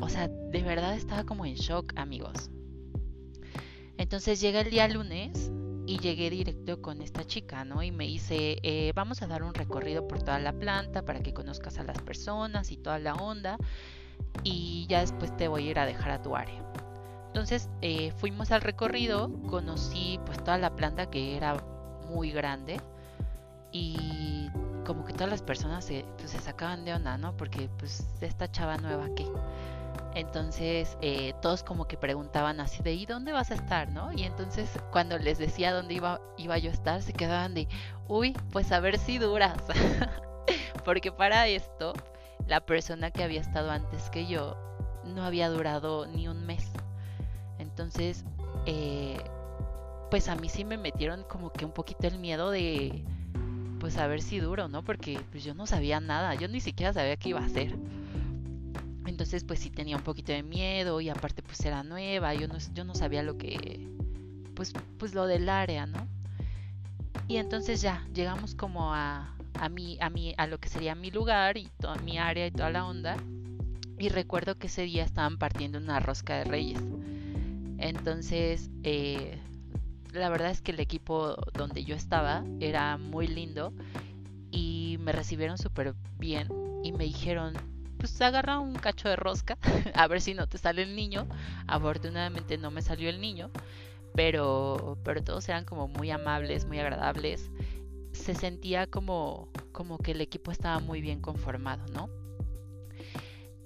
o 0.00 0.08
sea, 0.08 0.26
de 0.26 0.62
verdad 0.64 0.96
estaba 0.96 1.22
como 1.22 1.46
en 1.46 1.54
shock, 1.54 1.92
amigos. 1.94 2.50
Entonces 3.96 4.40
llega 4.40 4.62
el 4.62 4.70
día 4.70 4.88
lunes 4.88 5.52
y 5.86 5.98
llegué 5.98 6.30
directo 6.30 6.82
con 6.82 7.00
esta 7.00 7.24
chica, 7.24 7.64
¿no? 7.64 7.82
Y 7.82 7.92
me 7.92 8.04
dice, 8.04 8.58
eh, 8.62 8.92
vamos 8.94 9.22
a 9.22 9.26
dar 9.26 9.42
un 9.42 9.54
recorrido 9.54 10.08
por 10.08 10.22
toda 10.22 10.38
la 10.40 10.52
planta 10.52 11.04
para 11.04 11.20
que 11.20 11.32
conozcas 11.32 11.78
a 11.78 11.84
las 11.84 12.02
personas 12.02 12.72
y 12.72 12.76
toda 12.76 12.98
la 12.98 13.14
onda 13.14 13.56
y 14.42 14.86
ya 14.88 15.00
después 15.00 15.36
te 15.36 15.48
voy 15.48 15.68
a 15.68 15.70
ir 15.70 15.78
a 15.78 15.86
dejar 15.86 16.10
a 16.10 16.22
tu 16.22 16.34
área. 16.34 16.60
Entonces 17.28 17.68
eh, 17.82 18.12
fuimos 18.16 18.50
al 18.50 18.62
recorrido, 18.62 19.30
conocí 19.48 20.18
pues 20.26 20.42
toda 20.42 20.58
la 20.58 20.74
planta 20.74 21.08
que 21.08 21.36
era 21.36 21.56
muy 22.10 22.32
grande 22.32 22.80
y 23.72 24.48
como 24.86 25.04
que 25.04 25.12
todas 25.12 25.28
las 25.28 25.42
personas 25.42 25.84
se, 25.84 26.04
pues, 26.18 26.30
se 26.30 26.38
sacaban 26.38 26.84
de 26.84 26.94
onda, 26.94 27.18
¿no? 27.18 27.36
Porque 27.36 27.68
pues 27.78 28.06
esta 28.20 28.50
chava 28.50 28.76
nueva 28.78 29.08
que 29.14 29.26
entonces 30.16 30.96
eh, 31.02 31.34
todos 31.42 31.62
como 31.62 31.86
que 31.86 31.98
preguntaban 31.98 32.58
así 32.58 32.82
de 32.82 32.94
¿y 32.94 33.04
dónde 33.04 33.32
vas 33.32 33.50
a 33.50 33.54
estar? 33.54 33.90
¿no? 33.92 34.12
Y 34.12 34.22
entonces 34.22 34.70
cuando 34.90 35.18
les 35.18 35.36
decía 35.36 35.74
dónde 35.74 35.92
iba, 35.92 36.22
iba 36.38 36.56
yo 36.56 36.70
a 36.70 36.72
estar, 36.72 37.02
se 37.02 37.12
quedaban 37.12 37.52
de 37.52 37.68
uy, 38.08 38.34
pues 38.50 38.72
a 38.72 38.80
ver 38.80 38.98
si 38.98 39.18
duras. 39.18 39.62
Porque 40.86 41.12
para 41.12 41.46
esto, 41.48 41.92
la 42.46 42.64
persona 42.64 43.10
que 43.10 43.24
había 43.24 43.42
estado 43.42 43.70
antes 43.70 44.08
que 44.08 44.26
yo 44.26 44.56
no 45.04 45.22
había 45.22 45.50
durado 45.50 46.06
ni 46.06 46.28
un 46.28 46.46
mes. 46.46 46.64
Entonces, 47.58 48.24
eh, 48.64 49.18
pues 50.10 50.30
a 50.30 50.36
mí 50.36 50.48
sí 50.48 50.64
me 50.64 50.78
metieron 50.78 51.24
como 51.24 51.52
que 51.52 51.66
un 51.66 51.72
poquito 51.72 52.06
el 52.06 52.18
miedo 52.18 52.50
de 52.50 53.04
pues 53.80 53.98
a 53.98 54.06
ver 54.06 54.22
si 54.22 54.40
duro, 54.40 54.68
¿no? 54.68 54.82
Porque 54.82 55.20
pues 55.30 55.44
yo 55.44 55.52
no 55.52 55.66
sabía 55.66 56.00
nada, 56.00 56.34
yo 56.36 56.48
ni 56.48 56.60
siquiera 56.60 56.94
sabía 56.94 57.18
qué 57.18 57.28
iba 57.28 57.40
a 57.40 57.44
hacer. 57.44 57.76
Entonces 59.16 59.44
pues 59.44 59.60
sí 59.60 59.70
tenía 59.70 59.96
un 59.96 60.02
poquito 60.02 60.32
de 60.32 60.42
miedo 60.42 61.00
y 61.00 61.08
aparte 61.08 61.42
pues 61.42 61.64
era 61.64 61.82
nueva, 61.82 62.34
yo 62.34 62.48
no, 62.48 62.58
yo 62.74 62.84
no 62.84 62.94
sabía 62.94 63.22
lo 63.22 63.38
que, 63.38 63.88
pues, 64.54 64.74
pues 64.98 65.14
lo 65.14 65.26
del 65.26 65.48
área, 65.48 65.86
¿no? 65.86 66.06
Y 67.26 67.38
entonces 67.38 67.80
ya 67.80 68.06
llegamos 68.12 68.54
como 68.54 68.92
a, 68.92 69.34
a, 69.58 69.70
mi, 69.70 69.96
a, 70.02 70.10
mi, 70.10 70.34
a 70.36 70.46
lo 70.46 70.60
que 70.60 70.68
sería 70.68 70.94
mi 70.94 71.10
lugar 71.10 71.56
y 71.56 71.70
toda 71.80 71.96
mi 72.02 72.18
área 72.18 72.46
y 72.46 72.50
toda 72.50 72.68
la 72.68 72.84
onda. 72.84 73.16
Y 73.98 74.10
recuerdo 74.10 74.58
que 74.58 74.66
ese 74.66 74.82
día 74.82 75.04
estaban 75.04 75.38
partiendo 75.38 75.78
una 75.78 75.98
rosca 75.98 76.36
de 76.36 76.44
reyes. 76.44 76.82
Entonces, 77.78 78.68
eh, 78.82 79.38
la 80.12 80.28
verdad 80.28 80.50
es 80.50 80.60
que 80.60 80.72
el 80.72 80.80
equipo 80.80 81.36
donde 81.54 81.84
yo 81.84 81.96
estaba 81.96 82.44
era 82.60 82.98
muy 82.98 83.28
lindo 83.28 83.72
y 84.50 84.98
me 85.00 85.12
recibieron 85.12 85.56
súper 85.56 85.94
bien 86.18 86.48
y 86.84 86.92
me 86.92 87.04
dijeron, 87.04 87.54
pues 88.06 88.20
agarra 88.22 88.60
un 88.60 88.74
cacho 88.74 89.08
de 89.08 89.16
rosca, 89.16 89.58
a 89.94 90.06
ver 90.06 90.20
si 90.20 90.34
no 90.34 90.46
te 90.46 90.58
sale 90.58 90.82
el 90.82 90.94
niño. 90.94 91.26
Afortunadamente 91.66 92.56
no 92.56 92.70
me 92.70 92.80
salió 92.80 93.08
el 93.08 93.20
niño, 93.20 93.50
pero, 94.14 94.96
pero 95.02 95.24
todos 95.24 95.48
eran 95.48 95.64
como 95.64 95.88
muy 95.88 96.10
amables, 96.10 96.66
muy 96.66 96.78
agradables. 96.78 97.50
Se 98.12 98.34
sentía 98.34 98.86
como, 98.86 99.48
como 99.72 99.98
que 99.98 100.12
el 100.12 100.20
equipo 100.20 100.52
estaba 100.52 100.78
muy 100.78 101.00
bien 101.00 101.20
conformado, 101.20 101.84
¿no? 101.92 102.08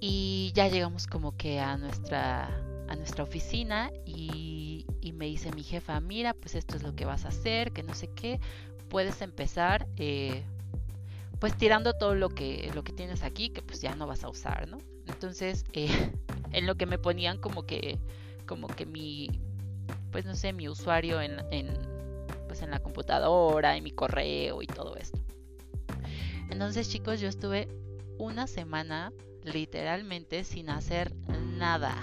Y 0.00 0.52
ya 0.54 0.68
llegamos 0.68 1.06
como 1.06 1.36
que 1.36 1.60
a 1.60 1.76
nuestra, 1.76 2.46
a 2.88 2.96
nuestra 2.96 3.22
oficina 3.22 3.92
y, 4.06 4.86
y, 5.02 5.12
me 5.12 5.26
dice 5.26 5.52
mi 5.52 5.62
jefa, 5.62 6.00
mira, 6.00 6.32
pues 6.32 6.54
esto 6.54 6.76
es 6.76 6.82
lo 6.82 6.96
que 6.96 7.04
vas 7.04 7.26
a 7.26 7.28
hacer, 7.28 7.72
que 7.72 7.82
no 7.82 7.94
sé 7.94 8.08
qué, 8.14 8.40
puedes 8.88 9.20
empezar 9.20 9.86
eh, 9.96 10.42
pues 11.40 11.56
tirando 11.56 11.94
todo 11.94 12.14
lo 12.14 12.28
que, 12.28 12.70
lo 12.74 12.84
que 12.84 12.92
tienes 12.92 13.22
aquí, 13.22 13.48
que 13.48 13.62
pues 13.62 13.80
ya 13.80 13.96
no 13.96 14.06
vas 14.06 14.22
a 14.24 14.28
usar, 14.28 14.68
¿no? 14.68 14.78
Entonces, 15.08 15.64
eh, 15.72 15.88
en 16.52 16.66
lo 16.66 16.76
que 16.76 16.86
me 16.86 16.98
ponían 16.98 17.38
como 17.38 17.64
que, 17.64 17.98
como 18.46 18.68
que 18.68 18.86
mi, 18.86 19.40
pues 20.12 20.26
no 20.26 20.36
sé, 20.36 20.52
mi 20.52 20.68
usuario 20.68 21.20
en, 21.20 21.40
en, 21.50 21.74
pues 22.46 22.62
en 22.62 22.70
la 22.70 22.80
computadora, 22.80 23.76
y 23.76 23.80
mi 23.80 23.90
correo 23.90 24.60
y 24.62 24.66
todo 24.66 24.96
esto. 24.96 25.18
Entonces, 26.50 26.90
chicos, 26.90 27.20
yo 27.20 27.28
estuve 27.28 27.68
una 28.18 28.46
semana 28.46 29.12
literalmente 29.42 30.44
sin 30.44 30.68
hacer 30.68 31.14
nada. 31.56 31.94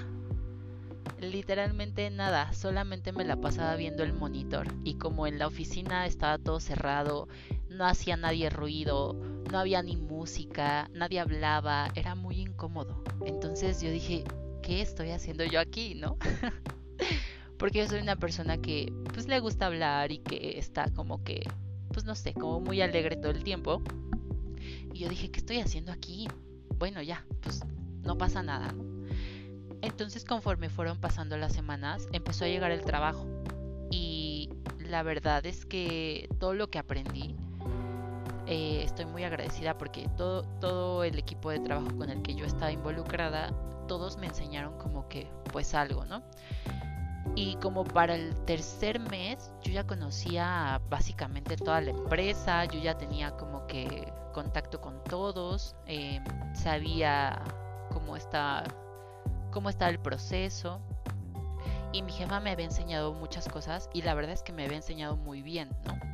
Literalmente 1.19 2.09
nada, 2.09 2.53
solamente 2.53 3.11
me 3.11 3.25
la 3.25 3.37
pasaba 3.37 3.75
viendo 3.75 4.03
el 4.03 4.13
monitor 4.13 4.67
y 4.83 4.95
como 4.95 5.27
en 5.27 5.39
la 5.39 5.47
oficina 5.47 6.05
estaba 6.05 6.37
todo 6.37 6.59
cerrado, 6.59 7.27
no 7.69 7.85
hacía 7.85 8.17
nadie 8.17 8.49
ruido, 8.49 9.15
no 9.51 9.59
había 9.59 9.81
ni 9.81 9.95
música, 9.95 10.89
nadie 10.93 11.19
hablaba, 11.19 11.89
era 11.95 12.15
muy 12.15 12.41
incómodo. 12.41 13.03
Entonces 13.25 13.81
yo 13.81 13.91
dije, 13.91 14.23
¿qué 14.61 14.81
estoy 14.81 15.11
haciendo 15.11 15.43
yo 15.43 15.59
aquí, 15.59 15.95
no? 15.95 16.17
Porque 17.57 17.79
yo 17.79 17.87
soy 17.87 18.01
una 18.01 18.15
persona 18.15 18.57
que 18.57 18.93
pues 19.13 19.27
le 19.27 19.39
gusta 19.39 19.65
hablar 19.65 20.11
y 20.11 20.19
que 20.19 20.59
está 20.59 20.91
como 20.93 21.23
que, 21.23 21.41
pues 21.91 22.05
no 22.05 22.15
sé, 22.15 22.33
como 22.33 22.59
muy 22.59 22.81
alegre 22.81 23.15
todo 23.15 23.31
el 23.31 23.43
tiempo. 23.43 23.81
Y 24.93 24.99
yo 24.99 25.09
dije, 25.09 25.31
¿qué 25.31 25.39
estoy 25.39 25.59
haciendo 25.59 25.91
aquí? 25.91 26.27
Bueno, 26.77 27.01
ya, 27.01 27.25
pues 27.41 27.61
no 28.03 28.17
pasa 28.17 28.43
nada. 28.43 28.73
Entonces 29.81 30.25
conforme 30.25 30.69
fueron 30.69 30.99
pasando 30.99 31.37
las 31.37 31.53
semanas, 31.53 32.07
empezó 32.11 32.45
a 32.45 32.47
llegar 32.47 32.71
el 32.71 32.81
trabajo. 32.81 33.25
Y 33.89 34.49
la 34.79 35.01
verdad 35.03 35.45
es 35.45 35.65
que 35.65 36.29
todo 36.39 36.53
lo 36.53 36.69
que 36.69 36.79
aprendí 36.79 37.35
eh, 38.47 38.81
estoy 38.83 39.05
muy 39.05 39.25
agradecida 39.25 39.77
porque 39.77 40.07
todo, 40.15 40.43
todo 40.59 41.03
el 41.03 41.19
equipo 41.19 41.49
de 41.49 41.59
trabajo 41.59 41.95
con 41.97 42.09
el 42.09 42.21
que 42.21 42.33
yo 42.33 42.45
estaba 42.45 42.71
involucrada, 42.71 43.51
todos 43.87 44.17
me 44.17 44.27
enseñaron 44.27 44.77
como 44.77 45.07
que 45.09 45.29
pues 45.51 45.73
algo, 45.73 46.05
¿no? 46.05 46.23
Y 47.35 47.55
como 47.57 47.83
para 47.83 48.15
el 48.15 48.33
tercer 48.45 48.99
mes 48.99 49.51
yo 49.61 49.71
ya 49.71 49.85
conocía 49.85 50.81
básicamente 50.89 51.57
toda 51.57 51.81
la 51.81 51.91
empresa, 51.91 52.65
yo 52.65 52.79
ya 52.79 52.97
tenía 52.97 53.31
como 53.31 53.67
que 53.67 54.13
contacto 54.33 54.79
con 54.79 55.03
todos, 55.03 55.75
em, 55.85 56.23
sabía 56.53 57.41
cómo 57.91 58.15
está, 58.15 58.63
cómo 59.51 59.69
está 59.69 59.89
el 59.89 59.99
proceso. 59.99 60.79
Y 61.91 62.01
mi 62.01 62.11
jefa 62.11 62.39
me 62.39 62.51
había 62.51 62.65
enseñado 62.65 63.13
muchas 63.13 63.47
cosas 63.49 63.89
y 63.93 64.03
la 64.03 64.13
verdad 64.13 64.33
es 64.33 64.43
que 64.43 64.53
me 64.53 64.63
había 64.63 64.77
enseñado 64.77 65.17
muy 65.17 65.41
bien, 65.41 65.69
¿no? 65.85 66.06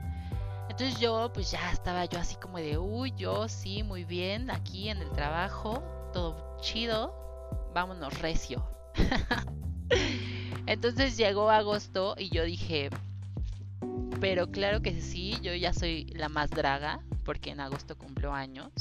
Entonces 0.74 1.00
yo 1.00 1.30
pues 1.32 1.52
ya 1.52 1.72
estaba 1.72 2.06
yo 2.06 2.18
así 2.18 2.36
como 2.36 2.58
de, 2.58 2.80
uy, 2.80 3.14
yo 3.16 3.48
sí, 3.48 3.84
muy 3.84 4.06
bien, 4.06 4.50
aquí 4.50 4.90
en 4.90 4.98
el 4.98 5.12
trabajo, 5.12 5.84
todo 6.12 6.58
chido, 6.62 7.14
vámonos 7.76 8.20
recio. 8.20 8.68
Entonces 10.66 11.16
llegó 11.16 11.52
agosto 11.52 12.16
y 12.18 12.32
yo 12.32 12.44
dije, 12.44 12.90
pero 14.20 14.50
claro 14.50 14.82
que 14.82 15.00
sí, 15.00 15.38
yo 15.44 15.54
ya 15.54 15.74
soy 15.74 16.06
la 16.06 16.28
más 16.28 16.50
draga, 16.50 17.02
porque 17.24 17.52
en 17.52 17.60
agosto 17.60 17.96
cumplo 17.96 18.34
años. 18.34 18.72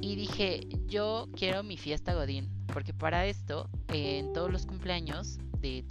Y 0.00 0.16
dije, 0.16 0.66
yo 0.88 1.28
quiero 1.36 1.62
mi 1.62 1.76
fiesta 1.76 2.14
Godín, 2.14 2.50
porque 2.66 2.92
para 2.92 3.26
esto, 3.26 3.70
en 3.92 4.32
todos 4.32 4.50
los 4.50 4.66
cumpleaños 4.66 5.38
de, 5.60 5.84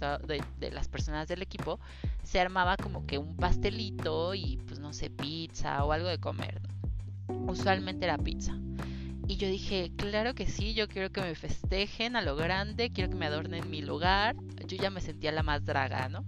de, 0.58 0.70
las 0.70 0.88
personas 0.88 1.28
del 1.28 1.40
equipo, 1.42 1.80
se 2.22 2.40
armaba 2.40 2.76
como 2.76 3.06
que 3.06 3.18
un 3.18 3.36
pastelito 3.36 4.34
y 4.34 4.58
pues 4.66 4.78
no 4.80 4.92
sé, 4.92 5.10
pizza 5.10 5.84
o 5.84 5.92
algo 5.92 6.08
de 6.08 6.18
comer. 6.18 6.60
Usualmente 7.28 8.04
era 8.04 8.18
pizza. 8.18 8.56
Y 9.26 9.36
yo 9.36 9.46
dije, 9.46 9.92
claro 9.96 10.34
que 10.34 10.46
sí, 10.46 10.74
yo 10.74 10.88
quiero 10.88 11.10
que 11.10 11.20
me 11.20 11.34
festejen 11.36 12.16
a 12.16 12.22
lo 12.22 12.34
grande, 12.34 12.90
quiero 12.90 13.10
que 13.10 13.16
me 13.16 13.26
adornen 13.26 13.70
mi 13.70 13.80
lugar. 13.80 14.34
Yo 14.66 14.76
ya 14.76 14.90
me 14.90 15.00
sentía 15.00 15.30
la 15.30 15.44
más 15.44 15.64
draga, 15.64 16.08
¿no? 16.08 16.24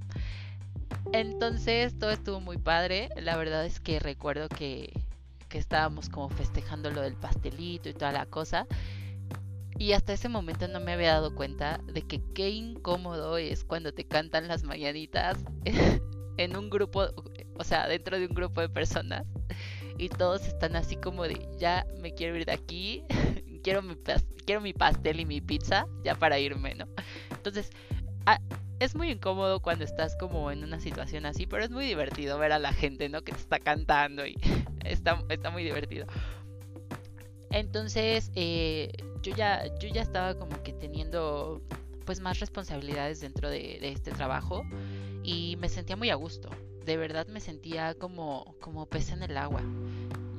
Entonces 1.12 1.98
todo 1.98 2.10
estuvo 2.10 2.40
muy 2.40 2.58
padre. 2.58 3.08
La 3.16 3.36
verdad 3.36 3.66
es 3.66 3.80
que 3.80 3.98
recuerdo 3.98 4.48
que, 4.48 4.92
que 5.48 5.58
estábamos 5.58 6.08
como 6.08 6.28
festejando 6.28 6.90
lo 6.90 7.02
del 7.02 7.14
pastelito 7.14 7.88
y 7.88 7.94
toda 7.94 8.12
la 8.12 8.26
cosa. 8.26 8.66
Y 9.82 9.94
hasta 9.94 10.12
ese 10.12 10.28
momento 10.28 10.68
no 10.68 10.78
me 10.78 10.92
había 10.92 11.14
dado 11.14 11.34
cuenta 11.34 11.80
de 11.92 12.02
que 12.02 12.22
qué 12.34 12.50
incómodo 12.50 13.36
es 13.36 13.64
cuando 13.64 13.92
te 13.92 14.04
cantan 14.04 14.46
las 14.46 14.62
mañanitas 14.62 15.38
en 16.36 16.56
un 16.56 16.70
grupo, 16.70 17.08
o 17.58 17.64
sea, 17.64 17.88
dentro 17.88 18.16
de 18.16 18.26
un 18.26 18.32
grupo 18.32 18.60
de 18.60 18.68
personas. 18.68 19.26
Y 19.98 20.08
todos 20.08 20.46
están 20.46 20.76
así 20.76 20.94
como 20.94 21.24
de, 21.24 21.48
ya 21.58 21.84
me 22.00 22.14
quiero 22.14 22.36
ir 22.36 22.46
de 22.46 22.52
aquí, 22.52 23.02
quiero 23.64 23.82
mi, 23.82 23.96
quiero 24.46 24.60
mi 24.60 24.72
pastel 24.72 25.18
y 25.18 25.26
mi 25.26 25.40
pizza, 25.40 25.84
ya 26.04 26.14
para 26.14 26.38
irme, 26.38 26.76
¿no? 26.76 26.86
Entonces, 27.32 27.70
es 28.78 28.94
muy 28.94 29.10
incómodo 29.10 29.58
cuando 29.58 29.82
estás 29.82 30.14
como 30.14 30.52
en 30.52 30.62
una 30.62 30.78
situación 30.78 31.26
así, 31.26 31.44
pero 31.48 31.64
es 31.64 31.70
muy 31.72 31.86
divertido 31.86 32.38
ver 32.38 32.52
a 32.52 32.60
la 32.60 32.72
gente, 32.72 33.08
¿no? 33.08 33.22
Que 33.22 33.32
te 33.32 33.38
está 33.38 33.58
cantando 33.58 34.24
y 34.24 34.36
está, 34.84 35.24
está 35.28 35.50
muy 35.50 35.64
divertido. 35.64 36.06
Entonces, 37.50 38.30
eh, 38.36 38.92
yo 39.22 39.34
ya, 39.34 39.64
yo 39.78 39.88
ya 39.88 40.02
estaba 40.02 40.34
como 40.34 40.62
que 40.62 40.72
teniendo 40.72 41.62
pues 42.04 42.20
más 42.20 42.40
responsabilidades 42.40 43.20
dentro 43.20 43.48
de, 43.48 43.78
este 43.90 44.10
trabajo 44.10 44.64
y 45.22 45.56
me 45.56 45.68
sentía 45.68 45.96
muy 45.96 46.10
a 46.10 46.16
gusto. 46.16 46.50
De 46.84 46.96
verdad 46.96 47.28
me 47.28 47.40
sentía 47.40 47.94
como, 47.94 48.56
como 48.60 48.86
pez 48.86 49.12
en 49.12 49.22
el 49.22 49.36
agua. 49.36 49.62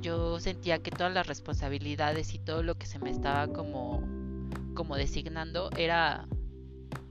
Yo 0.02 0.40
sentía 0.42 0.80
que 0.80 0.92
todas 0.92 1.14
las 1.14 1.26
responsabilidades 1.28 2.34
y 2.34 2.40
todo 2.40 2.64
lo 2.64 2.76
que 2.76 2.86
se 2.86 3.00
me 3.00 3.10
estaba 3.10 3.48
como, 3.48 4.04
como 4.74 4.98
designando 4.98 5.70
era 5.78 6.28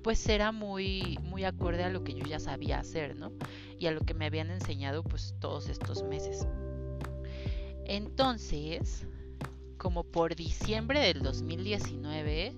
pues 0.03 0.29
era 0.29 0.51
muy 0.51 1.17
muy 1.23 1.45
acorde 1.45 1.85
a 1.85 1.89
lo 1.89 2.03
que 2.03 2.13
yo 2.13 2.27
ya 2.27 2.41
sabía 2.41 2.81
hacer, 2.81 3.17
¿no? 3.17 3.33
Y 3.79 3.87
a 3.87 3.93
lo 3.93 4.01
que 4.01 4.15
me 4.15 4.27
habían 4.27 4.51
enseñado 4.51 5.03
pues 5.03 5.35
todos 5.41 5.69
estos 5.69 6.03
meses. 6.03 6.47
Entonces, 7.87 9.07
como 9.83 10.05
por 10.05 10.37
diciembre 10.37 11.01
del 11.01 11.25
2019 11.25 12.55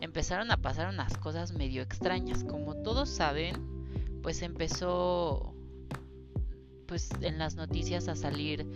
empezaron 0.00 0.50
a 0.50 0.56
pasar 0.56 0.88
unas 0.88 1.18
cosas 1.18 1.52
medio 1.52 1.82
extrañas. 1.82 2.44
Como 2.44 2.76
todos 2.76 3.10
saben, 3.10 3.54
pues 4.22 4.40
empezó 4.40 5.54
pues 6.86 7.10
en 7.20 7.38
las 7.38 7.56
noticias 7.56 8.08
a 8.08 8.16
salir 8.16 8.66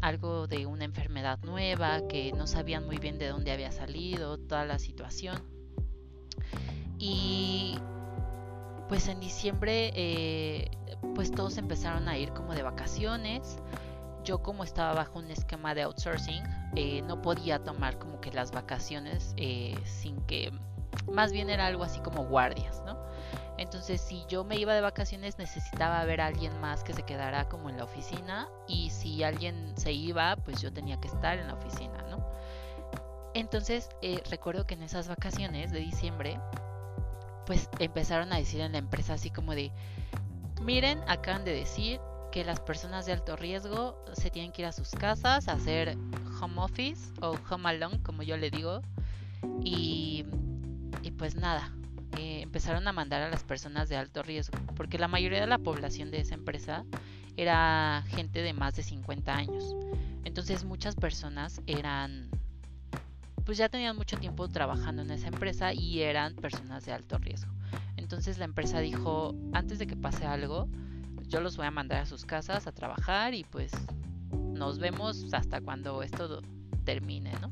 algo 0.00 0.46
de 0.46 0.66
una 0.66 0.84
enfermedad 0.84 1.40
nueva 1.42 2.06
que 2.06 2.32
no 2.32 2.46
sabían 2.46 2.86
muy 2.86 2.98
bien 2.98 3.18
de 3.18 3.26
dónde 3.26 3.50
había 3.50 3.72
salido, 3.72 4.38
toda 4.38 4.64
la 4.64 4.78
situación. 4.78 5.42
Y 7.00 7.76
pues 8.88 9.08
en 9.08 9.18
diciembre 9.18 9.90
eh, 9.96 10.70
pues 11.16 11.32
todos 11.32 11.58
empezaron 11.58 12.08
a 12.08 12.16
ir 12.16 12.30
como 12.30 12.54
de 12.54 12.62
vacaciones 12.62 13.58
yo 14.24 14.42
como 14.42 14.64
estaba 14.64 14.94
bajo 14.94 15.18
un 15.18 15.30
esquema 15.30 15.74
de 15.74 15.82
outsourcing, 15.82 16.42
eh, 16.76 17.02
no 17.02 17.22
podía 17.22 17.62
tomar 17.62 17.98
como 17.98 18.20
que 18.20 18.32
las 18.32 18.50
vacaciones 18.50 19.34
eh, 19.36 19.76
sin 19.84 20.20
que, 20.22 20.52
más 21.12 21.32
bien 21.32 21.50
era 21.50 21.66
algo 21.66 21.84
así 21.84 22.00
como 22.00 22.24
guardias, 22.24 22.82
¿no? 22.84 22.98
Entonces 23.56 24.00
si 24.00 24.24
yo 24.28 24.42
me 24.42 24.56
iba 24.56 24.74
de 24.74 24.80
vacaciones 24.80 25.38
necesitaba 25.38 26.04
ver 26.04 26.20
a 26.20 26.26
alguien 26.26 26.60
más 26.60 26.82
que 26.82 26.92
se 26.92 27.04
quedara 27.04 27.48
como 27.48 27.70
en 27.70 27.76
la 27.76 27.84
oficina 27.84 28.48
y 28.66 28.90
si 28.90 29.22
alguien 29.22 29.74
se 29.76 29.92
iba, 29.92 30.36
pues 30.36 30.60
yo 30.60 30.72
tenía 30.72 31.00
que 31.00 31.06
estar 31.06 31.38
en 31.38 31.46
la 31.46 31.54
oficina, 31.54 32.02
¿no? 32.10 32.26
Entonces 33.34 33.90
eh, 34.02 34.22
recuerdo 34.30 34.66
que 34.66 34.74
en 34.74 34.82
esas 34.82 35.06
vacaciones 35.06 35.70
de 35.70 35.78
diciembre, 35.78 36.40
pues 37.46 37.68
empezaron 37.78 38.32
a 38.32 38.36
decir 38.36 38.60
en 38.60 38.72
la 38.72 38.78
empresa 38.78 39.14
así 39.14 39.30
como 39.30 39.54
de, 39.54 39.70
miren, 40.62 41.00
acaban 41.06 41.44
de 41.44 41.52
decir 41.52 42.00
que 42.34 42.44
las 42.44 42.58
personas 42.58 43.06
de 43.06 43.12
alto 43.12 43.36
riesgo 43.36 43.96
se 44.12 44.28
tienen 44.28 44.50
que 44.50 44.62
ir 44.62 44.66
a 44.66 44.72
sus 44.72 44.90
casas 44.90 45.46
a 45.46 45.52
hacer 45.52 45.96
home 46.40 46.56
office 46.56 47.12
o 47.20 47.38
home 47.48 47.68
alone, 47.68 48.02
como 48.02 48.24
yo 48.24 48.36
le 48.36 48.50
digo. 48.50 48.82
Y, 49.62 50.26
pues 51.16 51.36
nada, 51.36 51.70
eh, 52.18 52.40
empezaron 52.42 52.88
a 52.88 52.92
mandar 52.92 53.22
a 53.22 53.30
las 53.30 53.44
personas 53.44 53.88
de 53.88 53.96
alto 53.96 54.24
riesgo, 54.24 54.58
porque 54.74 54.98
la 54.98 55.06
mayoría 55.06 55.40
de 55.40 55.46
la 55.46 55.58
población 55.58 56.10
de 56.10 56.22
esa 56.22 56.34
empresa 56.34 56.84
era 57.36 58.02
gente 58.08 58.42
de 58.42 58.52
más 58.52 58.74
de 58.74 58.82
50 58.82 59.32
años. 59.32 59.76
Entonces 60.24 60.64
muchas 60.64 60.96
personas 60.96 61.60
eran, 61.68 62.30
pues 63.44 63.58
ya 63.58 63.68
tenían 63.68 63.96
mucho 63.96 64.16
tiempo 64.16 64.48
trabajando 64.48 65.02
en 65.02 65.12
esa 65.12 65.28
empresa 65.28 65.72
y 65.72 66.00
eran 66.02 66.34
personas 66.34 66.84
de 66.84 66.94
alto 66.94 67.16
riesgo. 67.16 67.52
Entonces 67.96 68.38
la 68.38 68.44
empresa 68.44 68.80
dijo, 68.80 69.36
antes 69.52 69.78
de 69.78 69.86
que 69.86 69.94
pase 69.94 70.26
algo, 70.26 70.68
yo 71.34 71.40
los 71.40 71.56
voy 71.56 71.66
a 71.66 71.72
mandar 71.72 72.02
a 72.02 72.06
sus 72.06 72.24
casas 72.24 72.68
a 72.68 72.72
trabajar 72.72 73.34
y 73.34 73.42
pues 73.42 73.72
nos 74.30 74.78
vemos 74.78 75.26
hasta 75.32 75.60
cuando 75.60 76.00
esto 76.04 76.40
termine, 76.84 77.32
¿no? 77.40 77.50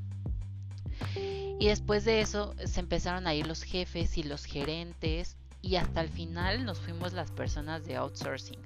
Y 1.59 1.67
después 1.67 2.05
de 2.05 2.21
eso 2.21 2.55
se 2.65 2.79
empezaron 2.79 3.27
a 3.27 3.35
ir 3.35 3.49
los 3.49 3.65
jefes 3.65 4.17
y 4.19 4.23
los 4.23 4.45
gerentes 4.45 5.37
y 5.63 5.75
hasta 5.75 6.01
el 6.01 6.09
final 6.09 6.65
nos 6.65 6.79
fuimos 6.79 7.13
las 7.13 7.33
personas 7.33 7.85
de 7.85 7.97
outsourcing. 7.97 8.61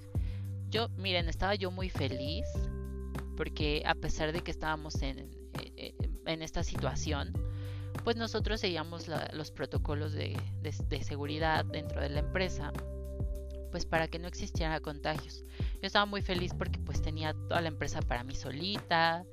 Yo, 0.69 0.91
miren, 0.99 1.31
estaba 1.31 1.55
yo 1.55 1.71
muy 1.71 1.89
feliz 1.89 2.45
porque 3.39 3.85
a 3.87 3.95
pesar 3.95 4.33
de 4.33 4.43
que 4.43 4.51
estábamos 4.51 5.01
en, 5.01 5.21
eh, 5.21 5.73
eh, 5.79 5.95
en 6.27 6.43
esta 6.43 6.63
situación, 6.63 7.33
pues 8.05 8.17
nosotros 8.17 8.61
seguíamos 8.61 9.07
los 9.33 9.51
protocolos 9.51 10.13
de, 10.13 10.39
de, 10.61 11.03
seguridad 11.03 11.65
dentro 11.65 12.03
de 12.03 12.11
la 12.11 12.19
empresa, 12.19 12.71
pues 13.77 13.85
para 13.85 14.09
que 14.09 14.19
no 14.19 14.27
existiera 14.27 14.81
contagios. 14.81 15.45
Yo 15.59 15.83
estaba 15.83 16.07
muy 16.07 16.23
feliz 16.23 16.55
porque 16.57 16.79
pues 16.79 17.03
tenía 17.03 17.35
toda 17.35 17.61
la 17.61 17.69
empresa 17.69 18.01
para 18.01 18.25
mí 18.25 18.35
solita, 18.35 19.27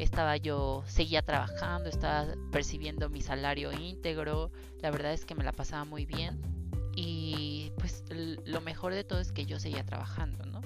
estaba 0.00 0.36
yo, 0.36 0.82
seguía 0.88 1.22
trabajando, 1.22 1.90
estaba 1.90 2.26
percibiendo 2.50 3.08
mi 3.08 3.22
salario 3.22 3.70
íntegro, 3.72 4.50
la 4.80 4.90
verdad 4.90 5.12
es 5.12 5.24
que 5.24 5.36
me 5.36 5.44
la 5.44 5.52
pasaba 5.52 5.84
muy 5.84 6.06
bien 6.06 6.42
y 6.96 7.70
pues 7.78 8.02
lo 8.10 8.60
mejor 8.62 8.94
de 8.94 9.04
todo 9.04 9.20
es 9.20 9.30
que 9.30 9.46
yo 9.46 9.60
seguía 9.60 9.86
trabajando, 9.86 10.44
¿no? 10.44 10.60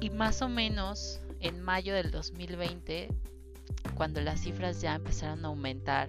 Y 0.00 0.10
más 0.10 0.42
o 0.42 0.48
menos 0.48 1.18
en 1.40 1.60
mayo 1.60 1.92
del 1.92 2.12
2020, 2.12 3.08
cuando 3.96 4.20
las 4.20 4.42
cifras 4.42 4.80
ya 4.80 4.94
empezaron 4.94 5.44
a 5.44 5.48
aumentar 5.48 6.08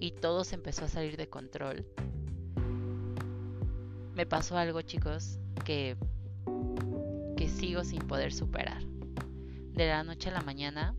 y 0.00 0.10
todo 0.10 0.42
se 0.42 0.56
empezó 0.56 0.86
a 0.86 0.88
salir 0.88 1.16
de 1.16 1.28
control, 1.28 1.86
me 4.18 4.26
pasó 4.26 4.58
algo 4.58 4.82
chicos 4.82 5.38
que, 5.64 5.96
que 7.36 7.48
sigo 7.48 7.84
sin 7.84 8.00
poder 8.00 8.32
superar. 8.32 8.82
De 9.74 9.86
la 9.86 10.02
noche 10.02 10.30
a 10.30 10.32
la 10.32 10.40
mañana 10.40 10.96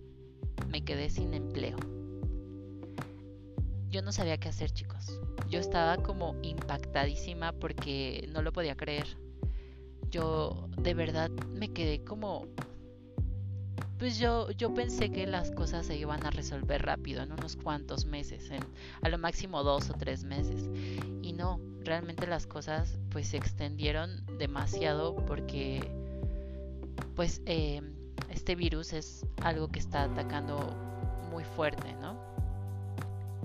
me 0.69 0.85
quedé 0.85 1.09
sin 1.09 1.33
empleo. 1.33 1.75
Yo 3.89 4.01
no 4.03 4.13
sabía 4.13 4.37
qué 4.37 4.47
hacer 4.47 4.71
chicos. 4.71 5.19
Yo 5.49 5.59
estaba 5.59 5.97
como 5.97 6.37
impactadísima 6.43 7.51
porque 7.51 8.29
no 8.31 8.41
lo 8.41 8.53
podía 8.53 8.77
creer. 8.77 9.17
Yo 10.09 10.69
de 10.77 10.93
verdad 10.93 11.29
me 11.29 11.73
quedé 11.73 12.05
como 12.05 12.45
pues 13.97 14.17
yo, 14.17 14.49
yo 14.51 14.73
pensé 14.73 15.11
que 15.11 15.27
las 15.27 15.51
cosas 15.51 15.87
se 15.87 15.97
iban 15.97 16.25
a 16.25 16.31
resolver 16.31 16.83
rápido, 16.83 17.21
en 17.21 17.33
unos 17.33 17.57
cuantos 17.57 18.05
meses, 18.05 18.49
en 18.49 18.63
a 19.01 19.09
lo 19.09 19.17
máximo 19.17 19.61
dos 19.61 19.89
o 19.89 19.93
tres 19.93 20.23
meses. 20.23 20.69
Y 21.21 21.33
no, 21.33 21.59
realmente 21.83 22.27
las 22.27 22.45
cosas 22.47 22.97
pues 23.09 23.29
se 23.29 23.37
extendieron 23.37 24.25
demasiado 24.37 25.15
porque 25.25 25.91
pues 27.15 27.41
eh, 27.45 27.81
este 28.29 28.55
virus 28.55 28.93
es 28.93 29.25
algo 29.41 29.69
que 29.69 29.79
está 29.79 30.03
atacando 30.03 30.57
muy 31.31 31.43
fuerte, 31.43 31.93
¿no? 32.01 32.17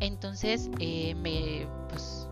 Entonces 0.00 0.70
eh, 0.80 1.14
me, 1.14 1.66
pues, 1.88 2.28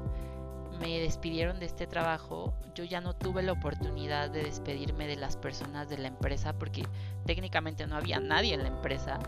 me 0.81 0.99
despidieron 1.01 1.61
de 1.61 1.67
este 1.67 1.87
trabajo, 1.87 2.55
yo 2.75 2.85
ya 2.85 3.01
no 3.01 3.15
tuve 3.15 3.43
la 3.43 3.53
oportunidad 3.53 4.31
de 4.31 4.43
despedirme 4.43 5.07
de 5.07 5.17
las 5.17 5.37
personas 5.37 5.89
de 5.89 5.99
la 5.99 6.09
empresa 6.09 6.53
porque 6.53 6.85
técnicamente 7.25 7.87
no 7.87 7.97
había 7.97 8.19
nadie 8.21 8.55
en 8.55 8.63
la 8.63 8.69
empresa. 8.69 9.19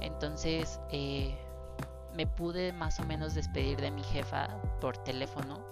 Entonces 0.00 0.80
eh, 0.90 1.36
me 2.14 2.26
pude 2.26 2.72
más 2.72 3.00
o 3.00 3.04
menos 3.04 3.34
despedir 3.34 3.80
de 3.80 3.90
mi 3.90 4.02
jefa 4.02 4.48
por 4.80 4.98
teléfono, 4.98 5.64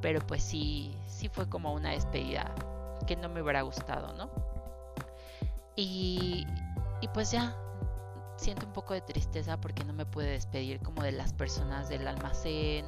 pero 0.00 0.20
pues 0.26 0.42
sí, 0.42 0.94
sí 1.06 1.28
fue 1.28 1.48
como 1.48 1.72
una 1.72 1.90
despedida 1.90 2.54
que 3.06 3.16
no 3.16 3.28
me 3.28 3.42
hubiera 3.42 3.62
gustado, 3.62 4.12
¿no? 4.14 4.30
Y, 5.76 6.46
y 7.00 7.08
pues 7.08 7.30
ya, 7.30 7.56
siento 8.36 8.66
un 8.66 8.72
poco 8.72 8.94
de 8.94 9.00
tristeza 9.00 9.60
porque 9.60 9.84
no 9.84 9.92
me 9.92 10.06
pude 10.06 10.26
despedir 10.26 10.80
como 10.80 11.02
de 11.02 11.12
las 11.12 11.32
personas 11.32 11.88
del 11.88 12.06
almacén 12.06 12.84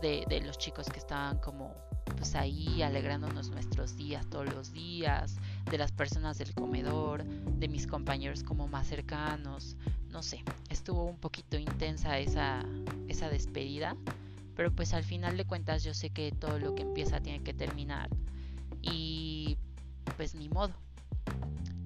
de, 0.00 0.42
los 0.44 0.58
chicos 0.58 0.86
que 0.88 0.98
estaban 0.98 1.38
como 1.38 1.74
pues 2.16 2.34
ahí 2.34 2.82
alegrándonos 2.82 3.50
nuestros 3.50 3.96
días 3.96 4.26
todos 4.28 4.52
los 4.52 4.72
días, 4.72 5.36
de 5.70 5.78
las 5.78 5.92
personas 5.92 6.38
del 6.38 6.54
comedor, 6.54 7.24
de 7.24 7.68
mis 7.68 7.86
compañeros 7.86 8.42
como 8.42 8.66
más 8.66 8.86
cercanos, 8.86 9.76
no 10.10 10.22
sé, 10.22 10.42
estuvo 10.68 11.04
un 11.04 11.18
poquito 11.18 11.58
intensa 11.58 12.18
esa, 12.18 12.64
esa 13.08 13.28
despedida, 13.28 13.96
pero 14.58 14.72
pues 14.72 14.92
al 14.92 15.04
final 15.04 15.36
de 15.36 15.44
cuentas 15.44 15.84
yo 15.84 15.94
sé 15.94 16.10
que 16.10 16.32
todo 16.32 16.58
lo 16.58 16.74
que 16.74 16.82
empieza 16.82 17.20
tiene 17.20 17.44
que 17.44 17.54
terminar 17.54 18.10
y 18.82 19.56
pues 20.16 20.34
ni 20.34 20.48
modo. 20.48 20.74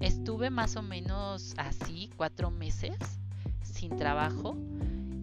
Estuve 0.00 0.48
más 0.48 0.76
o 0.76 0.82
menos 0.82 1.52
así 1.58 2.08
cuatro 2.16 2.50
meses 2.50 2.96
sin 3.62 3.94
trabajo 3.98 4.56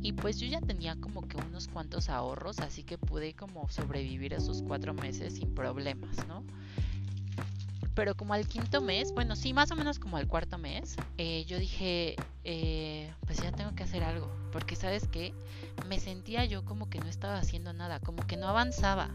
y 0.04 0.14
pues 0.14 0.38
yo 0.38 0.46
ya 0.46 0.62
tenía 0.62 0.96
como 0.98 1.28
que 1.28 1.38
unos 1.38 1.68
cuantos 1.68 2.10
ahorros, 2.10 2.60
así 2.60 2.84
que 2.84 3.00
pude 3.00 3.34
como 3.34 3.68
sobrevivir 3.68 4.34
esos 4.34 4.62
cuatro 4.62 4.94
meses 4.94 5.34
sin 5.34 5.56
problemas, 5.56 6.28
¿no? 6.28 6.44
Pero 8.00 8.16
como 8.16 8.34
al 8.34 8.48
quinto 8.48 8.80
mes, 8.80 9.12
bueno, 9.12 9.36
sí, 9.36 9.52
más 9.52 9.72
o 9.72 9.76
menos 9.76 10.00
como 10.00 10.16
al 10.16 10.26
cuarto 10.26 10.58
mes, 10.58 10.96
eh, 11.18 11.44
yo 11.44 11.60
dije, 11.60 12.16
eh, 12.46 13.14
pues 13.28 13.42
ya 13.42 13.52
tengo 13.52 13.76
que 13.76 13.84
hacer 13.84 14.06
algo, 14.06 14.32
porque 14.54 14.78
sabes 14.78 15.06
qué, 15.10 15.34
me 15.90 16.00
sentía 16.00 16.46
yo 16.46 16.64
como 16.64 16.90
que 16.90 17.00
no 17.00 17.10
estaba 17.10 17.38
haciendo 17.40 17.74
nada, 17.74 18.00
como 18.00 18.26
que 18.26 18.38
no 18.38 18.48
avanzaba. 18.48 19.10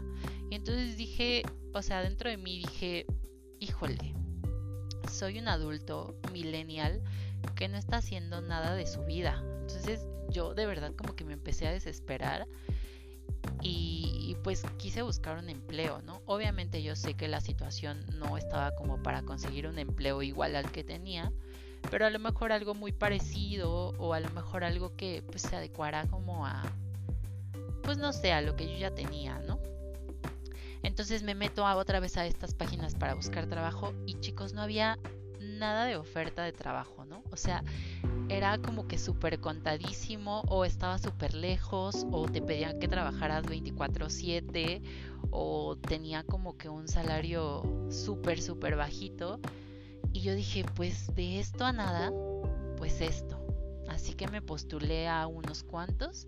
Y 0.51 0.55
entonces 0.55 0.97
dije, 0.97 1.41
o 1.73 1.81
sea, 1.81 2.03
dentro 2.03 2.29
de 2.29 2.37
mí 2.37 2.59
dije, 2.59 3.07
híjole, 3.59 4.13
soy 5.11 5.39
un 5.39 5.47
adulto 5.47 6.15
millennial 6.31 7.01
que 7.55 7.67
no 7.67 7.77
está 7.77 7.97
haciendo 7.97 8.41
nada 8.41 8.75
de 8.75 8.85
su 8.85 9.03
vida. 9.03 9.43
Entonces 9.61 10.05
yo 10.29 10.53
de 10.53 10.67
verdad 10.67 10.93
como 10.95 11.15
que 11.15 11.25
me 11.25 11.33
empecé 11.33 11.65
a 11.65 11.71
desesperar 11.71 12.45
y, 13.63 14.04
pues 14.35 14.63
quise 14.77 15.01
buscar 15.01 15.37
un 15.37 15.49
empleo, 15.49 16.01
¿no? 16.01 16.21
Obviamente 16.25 16.81
yo 16.83 16.95
sé 16.95 17.13
que 17.13 17.27
la 17.27 17.41
situación 17.41 18.05
no 18.19 18.37
estaba 18.37 18.75
como 18.75 19.01
para 19.01 19.23
conseguir 19.23 19.67
un 19.67 19.79
empleo 19.79 20.21
igual 20.21 20.55
al 20.55 20.71
que 20.71 20.83
tenía, 20.83 21.31
pero 21.89 22.05
a 22.05 22.09
lo 22.09 22.19
mejor 22.19 22.51
algo 22.51 22.73
muy 22.73 22.91
parecido 22.91 23.93
o 23.97 24.13
a 24.13 24.19
lo 24.19 24.29
mejor 24.31 24.63
algo 24.63 24.95
que 24.95 25.23
pues 25.27 25.43
se 25.43 25.55
adecuara 25.55 26.07
como 26.07 26.45
a, 26.45 26.63
pues 27.83 27.97
no 27.97 28.13
sé, 28.13 28.33
a 28.33 28.41
lo 28.41 28.55
que 28.55 28.67
yo 28.67 28.77
ya 28.77 28.91
tenía, 28.91 29.39
¿no? 29.39 29.59
Entonces 30.83 31.23
me 31.23 31.33
meto 31.33 31.65
a 31.65 31.75
otra 31.75 31.99
vez 31.99 32.17
a 32.17 32.25
estas 32.25 32.53
páginas 32.53 32.95
para 32.95 33.15
buscar 33.15 33.47
trabajo 33.47 33.93
y 34.05 34.19
chicos, 34.19 34.53
no 34.53 34.61
había 34.61 34.99
nada 35.39 35.85
de 35.85 35.95
oferta 35.95 36.43
de 36.43 36.51
trabajo, 36.51 37.05
¿no? 37.05 37.23
O 37.31 37.37
sea, 37.37 37.63
era 38.29 38.57
como 38.57 38.87
que 38.87 38.97
súper 38.97 39.39
contadísimo 39.39 40.41
o 40.47 40.65
estaba 40.65 40.97
súper 40.97 41.33
lejos 41.33 42.05
o 42.11 42.27
te 42.27 42.41
pedían 42.41 42.79
que 42.79 42.87
trabajaras 42.87 43.43
24/7 43.45 44.81
o 45.31 45.77
tenía 45.77 46.23
como 46.23 46.57
que 46.57 46.69
un 46.69 46.87
salario 46.87 47.63
súper, 47.89 48.41
súper 48.41 48.75
bajito. 48.75 49.39
Y 50.13 50.21
yo 50.21 50.33
dije, 50.33 50.65
pues 50.75 51.13
de 51.15 51.39
esto 51.39 51.65
a 51.65 51.73
nada, 51.73 52.11
pues 52.77 53.01
esto. 53.01 53.39
Así 53.89 54.13
que 54.13 54.27
me 54.27 54.41
postulé 54.41 55.07
a 55.07 55.27
unos 55.27 55.63
cuantos 55.63 56.27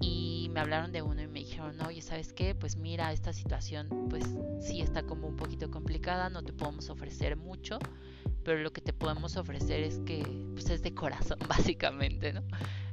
y 0.00 0.50
me 0.52 0.60
hablaron 0.60 0.92
de 0.92 1.02
uno 1.02 1.22
y 1.22 1.26
me 1.26 1.40
dijeron, 1.40 1.80
oye, 1.82 2.02
¿sabes 2.02 2.32
qué? 2.32 2.54
Pues 2.54 2.76
mira, 2.76 3.12
esta 3.12 3.32
situación 3.32 3.88
pues 4.10 4.24
sí 4.60 4.80
está 4.80 5.02
como 5.02 5.26
un 5.26 5.36
poquito 5.36 5.70
complicada, 5.70 6.28
no 6.28 6.42
te 6.42 6.52
podemos 6.52 6.90
ofrecer 6.90 7.36
mucho, 7.36 7.78
pero 8.44 8.60
lo 8.60 8.72
que 8.72 8.80
te 8.80 8.92
podemos 8.92 9.36
ofrecer 9.36 9.80
es 9.80 9.98
que 10.00 10.22
pues 10.52 10.68
es 10.70 10.82
de 10.82 10.94
corazón 10.94 11.38
básicamente, 11.48 12.32
¿no? 12.32 12.42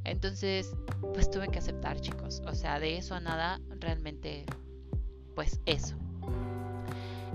Entonces, 0.03 0.75
pues 1.13 1.29
tuve 1.29 1.49
que 1.49 1.59
aceptar, 1.59 1.99
chicos. 1.99 2.41
O 2.47 2.55
sea, 2.55 2.79
de 2.79 2.97
eso 2.97 3.15
a 3.15 3.19
nada, 3.19 3.59
realmente, 3.79 4.45
pues 5.35 5.59
eso. 5.65 5.95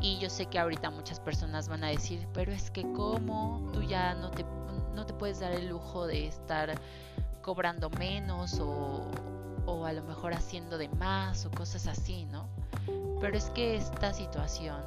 Y 0.01 0.19
yo 0.19 0.29
sé 0.29 0.47
que 0.47 0.59
ahorita 0.59 0.91
muchas 0.91 1.21
personas 1.21 1.69
van 1.69 1.85
a 1.85 1.89
decir, 1.89 2.27
pero 2.35 2.53
es 2.53 2.71
que 2.71 2.83
cómo 2.93 3.71
tú 3.73 3.83
ya 3.83 4.15
no 4.15 4.31
te, 4.31 4.45
no 4.95 5.07
te 5.07 5.15
puedes 5.15 5.41
dar 5.41 5.53
el 5.53 5.69
lujo 5.69 6.07
de 6.07 6.27
estar 6.27 6.75
cobrando 7.43 7.91
menos 7.91 8.59
o, 8.61 9.11
o 9.67 9.85
a 9.85 9.93
lo 9.93 10.03
mejor 10.03 10.35
haciendo 10.35 10.77
de 10.77 10.89
más 10.89 11.47
o 11.47 11.51
cosas 11.51 11.87
así, 11.87 12.27
¿no? 12.27 12.49
Pero 13.21 13.37
es 13.37 13.51
que 13.51 13.77
esta 13.77 14.13
situación 14.13 14.83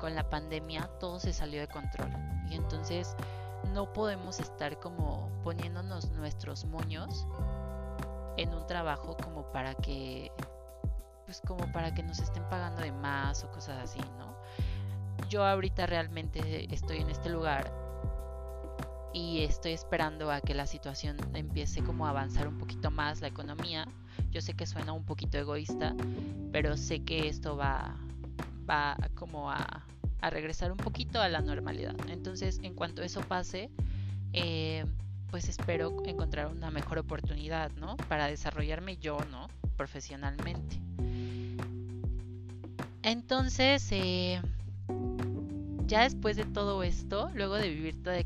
con 0.00 0.14
la 0.14 0.28
pandemia 0.28 0.90
todo 0.98 1.20
se 1.20 1.32
salió 1.32 1.60
de 1.60 1.68
control 1.68 2.10
y 2.50 2.56
entonces 2.56 3.16
no 3.72 3.92
podemos 3.92 4.40
estar 4.40 4.78
como 4.80 5.30
poniéndonos 5.42 6.10
nuestros 6.12 6.64
moños 6.64 7.26
en 8.36 8.52
un 8.54 8.66
trabajo 8.66 9.16
como 9.22 9.50
para 9.52 9.74
que 9.74 10.32
pues 11.24 11.40
como 11.46 11.70
para 11.72 11.94
que 11.94 12.02
nos 12.02 12.18
estén 12.18 12.42
pagando 12.48 12.82
de 12.82 12.90
más 12.90 13.44
o 13.44 13.50
cosas 13.50 13.78
así, 13.82 14.00
¿no? 14.18 14.34
Yo 15.28 15.44
ahorita 15.44 15.86
realmente 15.86 16.72
estoy 16.74 16.98
en 16.98 17.10
este 17.10 17.28
lugar 17.28 17.72
y 19.12 19.44
estoy 19.44 19.72
esperando 19.72 20.30
a 20.30 20.40
que 20.40 20.54
la 20.54 20.66
situación 20.66 21.18
empiece 21.34 21.82
como 21.84 22.06
a 22.06 22.10
avanzar 22.10 22.48
un 22.48 22.58
poquito 22.58 22.90
más 22.90 23.20
la 23.20 23.28
economía. 23.28 23.86
Yo 24.30 24.40
sé 24.40 24.54
que 24.54 24.66
suena 24.66 24.92
un 24.92 25.04
poquito 25.04 25.38
egoísta, 25.38 25.94
pero 26.50 26.76
sé 26.76 27.04
que 27.04 27.28
esto 27.28 27.56
va 27.56 27.94
va 28.68 28.96
como 29.14 29.50
a, 29.50 29.84
regresar 30.28 30.70
un 30.70 30.76
poquito 30.76 31.22
a 31.22 31.28
la 31.30 31.40
normalidad. 31.40 31.96
Entonces, 32.10 32.60
en 32.62 32.74
cuanto 32.74 33.02
eso 33.02 33.22
pase, 33.22 33.70
eh, 34.34 34.84
pues 35.30 35.48
espero 35.48 36.02
encontrar 36.04 36.48
una 36.48 36.70
mejor 36.70 36.98
oportunidad, 36.98 37.70
¿no? 37.72 37.96
Para 38.08 38.26
desarrollarme 38.26 38.98
yo, 38.98 39.18
¿no? 39.30 39.48
Profesionalmente. 39.76 40.78
Entonces, 43.02 43.86
eh, 43.92 44.42
ya 45.86 46.02
después 46.02 46.36
de 46.36 46.44
todo 46.44 46.82
esto, 46.82 47.30
luego 47.34 47.56
de 47.56 47.68
vivir 47.68 48.02
toda, 48.02 48.18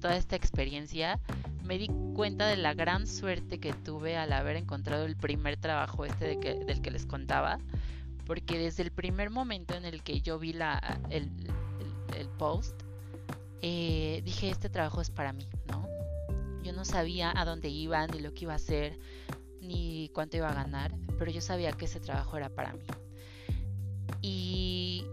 toda 0.00 0.16
esta 0.16 0.36
experiencia, 0.36 1.18
me 1.64 1.78
di 1.78 1.88
cuenta 2.14 2.46
de 2.46 2.56
la 2.56 2.74
gran 2.74 3.06
suerte 3.06 3.58
que 3.58 3.72
tuve 3.72 4.16
al 4.16 4.32
haber 4.32 4.56
encontrado 4.56 5.04
el 5.04 5.16
primer 5.16 5.56
trabajo 5.56 6.04
este 6.04 6.36
del 6.36 6.80
que 6.80 6.90
les 6.90 7.06
contaba, 7.06 7.58
porque 8.30 8.60
desde 8.60 8.84
el 8.84 8.92
primer 8.92 9.28
momento 9.28 9.74
en 9.74 9.84
el 9.84 10.04
que 10.04 10.20
yo 10.20 10.38
vi 10.38 10.52
la, 10.52 11.00
el, 11.10 11.28
post, 12.38 12.80
eh, 13.60 14.22
dije, 14.24 14.50
este 14.50 14.70
trabajo 14.70 15.00
es 15.00 15.10
para 15.10 15.32
mí, 15.32 15.48
¿no? 15.66 15.88
Yo 16.62 16.72
no 16.72 16.84
sabía 16.84 17.32
a 17.34 17.44
dónde 17.44 17.70
iba, 17.70 18.06
ni 18.06 18.20
lo 18.20 18.32
que 18.32 18.44
iba 18.44 18.52
a 18.52 18.56
hacer, 18.56 19.00
ni 19.60 20.12
cuánto 20.14 20.36
iba 20.36 20.48
a 20.48 20.54
ganar, 20.54 20.94
pero 21.18 21.32
yo 21.32 21.40
sabía 21.40 21.72
que 21.72 21.86
ese 21.86 21.98
trabajo 21.98 22.36
era 22.36 22.50
para 22.50 22.72
mí. 22.72 22.84
Y 24.22 25.04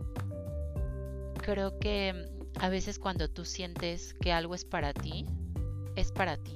creo 1.41 1.79
que 1.79 2.29
a 2.59 2.69
veces 2.69 2.99
cuando 2.99 3.31
tú 3.31 3.45
sientes 3.45 4.13
que 4.13 4.31
algo 4.31 4.53
es 4.53 4.63
para 4.63 4.93
ti, 4.93 5.25
es 5.95 6.11
para 6.11 6.37
ti. 6.37 6.55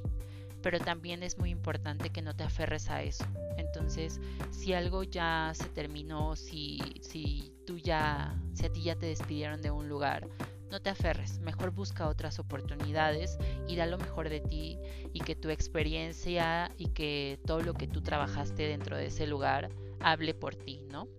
Pero 0.62 0.80
también 0.80 1.24
es 1.24 1.38
muy 1.38 1.50
importante 1.50 2.10
que 2.10 2.22
no 2.22 2.36
te 2.36 2.44
aferres 2.44 2.90
a 2.90 3.02
eso. 3.02 3.26
Entonces, 3.58 4.20
si 4.52 4.74
algo 4.74 5.04
ya 5.04 5.52
se 5.56 5.66
terminó, 5.70 6.36
si, 6.36 6.80
si 7.02 7.52
tú 7.66 7.78
ya, 7.78 8.40
si 8.54 8.66
a 8.66 8.72
ti 8.72 8.84
ya 8.84 8.96
te 8.96 9.08
despidieron 9.08 9.62
de 9.62 9.72
un 9.72 9.90
lugar, 9.90 10.28
no 10.72 10.82
te 10.82 10.90
aferres, 10.90 11.40
mejor 11.40 11.72
busca 11.72 12.08
otras 12.08 12.40
oportunidades 12.40 13.38
y 13.68 13.76
da 13.76 13.86
lo 13.86 13.98
mejor 13.98 14.30
de 14.30 14.40
ti 14.40 14.80
y 15.12 15.20
que 15.20 15.36
tu 15.36 15.50
experiencia 15.50 16.72
y 16.78 16.88
que 16.88 17.40
todo 17.46 17.62
lo 17.62 17.74
que 17.74 17.88
tú 17.88 18.02
trabajaste 18.02 18.64
dentro 18.64 18.96
de 18.96 19.08
ese 19.08 19.28
lugar 19.28 19.70
hable 20.00 20.34
por 20.34 20.56
ti, 20.56 20.82
¿no? 20.90 21.10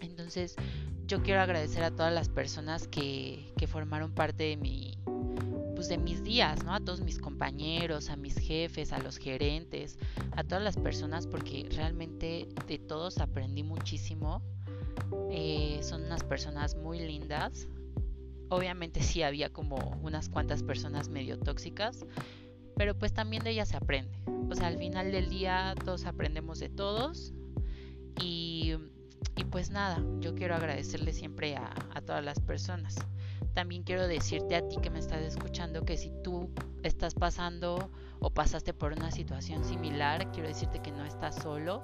Entonces, 0.00 0.56
yo 1.06 1.22
quiero 1.22 1.40
agradecer 1.40 1.84
a 1.84 1.90
todas 1.90 2.12
las 2.12 2.28
personas 2.28 2.88
que, 2.88 3.52
que 3.58 3.66
formaron 3.66 4.12
parte 4.12 4.44
de 4.44 4.56
mi, 4.56 4.98
pues 5.78 5.88
de 5.88 5.96
mis 5.96 6.24
días, 6.24 6.64
¿no? 6.64 6.74
A 6.74 6.80
todos 6.80 7.02
mis 7.02 7.20
compañeros, 7.20 8.10
a 8.10 8.16
mis 8.16 8.36
jefes, 8.36 8.92
a 8.92 8.98
los 8.98 9.16
gerentes, 9.16 9.96
a 10.32 10.42
todas 10.42 10.60
las 10.60 10.76
personas, 10.76 11.28
porque 11.28 11.68
realmente 11.70 12.48
de 12.66 12.78
todos 12.80 13.18
aprendí 13.18 13.62
muchísimo. 13.62 14.42
Eh, 15.30 15.78
son 15.84 16.02
unas 16.02 16.24
personas 16.24 16.74
muy 16.74 16.98
lindas. 16.98 17.68
Obviamente 18.48 19.04
sí 19.04 19.22
había 19.22 19.52
como 19.52 19.76
unas 20.02 20.28
cuantas 20.28 20.64
personas 20.64 21.10
medio 21.10 21.38
tóxicas, 21.38 22.04
pero 22.76 22.98
pues 22.98 23.12
también 23.12 23.44
de 23.44 23.50
ellas 23.50 23.68
se 23.68 23.76
aprende. 23.76 24.18
O 24.50 24.56
sea, 24.56 24.66
al 24.66 24.78
final 24.78 25.12
del 25.12 25.28
día 25.28 25.76
todos 25.84 26.06
aprendemos 26.06 26.58
de 26.58 26.70
todos 26.70 27.32
y, 28.20 28.74
y 29.36 29.44
pues 29.44 29.70
nada, 29.70 30.04
yo 30.18 30.34
quiero 30.34 30.56
agradecerle 30.56 31.12
siempre 31.12 31.54
a, 31.54 31.72
a 31.94 32.00
todas 32.00 32.24
las 32.24 32.40
personas 32.40 32.96
también 33.58 33.82
quiero 33.82 34.06
decirte 34.06 34.54
a 34.54 34.68
ti 34.68 34.76
que 34.76 34.88
me 34.88 35.00
estás 35.00 35.20
escuchando 35.20 35.84
que 35.84 35.96
si 35.96 36.12
tú 36.22 36.48
estás 36.84 37.14
pasando 37.14 37.90
o 38.20 38.30
pasaste 38.30 38.72
por 38.72 38.92
una 38.92 39.10
situación 39.10 39.64
similar, 39.64 40.30
quiero 40.30 40.46
decirte 40.46 40.78
que 40.78 40.92
no 40.92 41.04
estás 41.04 41.34
solo. 41.42 41.82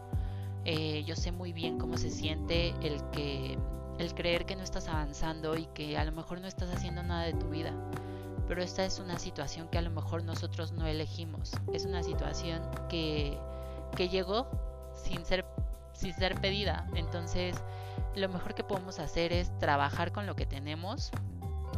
Eh, 0.64 1.02
yo 1.02 1.16
sé 1.16 1.32
muy 1.32 1.52
bien 1.52 1.76
cómo 1.76 1.96
se 1.96 2.10
siente 2.10 2.68
el 2.80 3.02
que 3.10 3.58
el 3.98 4.14
creer 4.14 4.46
que 4.46 4.54
no 4.54 4.62
estás 4.62 4.86
avanzando 4.86 5.56
y 5.56 5.66
que 5.74 5.98
a 5.98 6.04
lo 6.04 6.12
mejor 6.12 6.40
no 6.40 6.46
estás 6.46 6.72
haciendo 6.72 7.02
nada 7.02 7.24
de 7.24 7.32
tu 7.32 7.48
vida. 7.48 7.72
Pero 8.46 8.62
esta 8.62 8.84
es 8.84 9.00
una 9.00 9.18
situación 9.18 9.66
que 9.66 9.78
a 9.78 9.82
lo 9.82 9.90
mejor 9.90 10.22
nosotros 10.22 10.70
no 10.70 10.86
elegimos. 10.86 11.50
Es 11.72 11.84
una 11.86 12.04
situación 12.04 12.62
que, 12.88 13.36
que 13.96 14.08
llegó 14.08 14.46
sin 14.94 15.24
ser, 15.24 15.44
sin 15.92 16.14
ser 16.14 16.40
pedida. 16.40 16.86
Entonces, 16.94 17.56
lo 18.14 18.28
mejor 18.28 18.54
que 18.54 18.62
podemos 18.62 19.00
hacer 19.00 19.32
es 19.32 19.50
trabajar 19.58 20.12
con 20.12 20.26
lo 20.26 20.36
que 20.36 20.46
tenemos, 20.46 21.10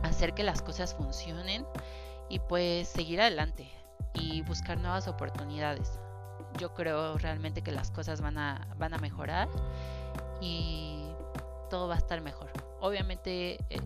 hacer 0.09 0.35
que 0.35 0.43
las 0.43 0.63
cosas 0.63 0.95
funcionen 0.95 1.67
y 2.29 2.39
pues 2.41 2.89
seguir 2.89 3.21
adelante 3.21 3.71
y 4.15 4.43
buscar 4.43 4.79
nuevas 4.79 5.09
oportunidades. 5.09 5.99
Yo 6.59 6.75
creo 6.75 7.19
realmente 7.19 7.63
que 7.63 7.73
las 7.73 7.91
cosas 7.91 8.21
van 8.21 8.39
a, 8.39 8.67
van 8.79 8.95
a 8.95 8.99
mejorar 8.99 9.49
y 10.41 11.05
todo 11.71 11.89
va 11.89 11.95
a 11.95 11.99
estar 11.99 12.21
mejor. 12.21 12.51
Obviamente, 12.81 13.59
eh, 13.71 13.81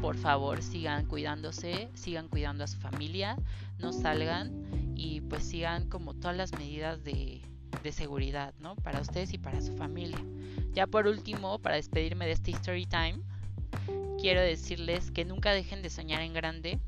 por 0.00 0.16
favor, 0.16 0.62
sigan 0.62 1.06
cuidándose, 1.06 1.90
sigan 1.94 2.28
cuidando 2.28 2.64
a 2.64 2.66
su 2.66 2.78
familia, 2.78 3.36
no 3.78 3.92
salgan 3.92 4.92
y 4.94 5.22
pues 5.22 5.44
sigan 5.44 5.88
como 5.88 6.14
todas 6.14 6.36
las 6.36 6.52
medidas 6.52 7.02
de, 7.04 7.42
de 7.82 7.92
seguridad, 7.92 8.54
¿no? 8.60 8.76
Para 8.76 9.00
ustedes 9.00 9.32
y 9.32 9.38
para 9.38 9.60
su 9.60 9.76
familia. 9.76 10.18
Ya 10.72 10.86
por 10.86 11.06
último, 11.06 11.58
para 11.58 11.76
despedirme 11.76 12.26
de 12.26 12.32
este 12.32 12.50
Story 12.52 12.86
Time, 12.86 13.20
quiero 14.24 14.40
decirles 14.40 15.10
que 15.10 15.26
nunca 15.26 15.52
dejen 15.52 15.82
de 15.82 15.90
soñar 15.90 16.22
en 16.22 16.32
grande, 16.32 16.78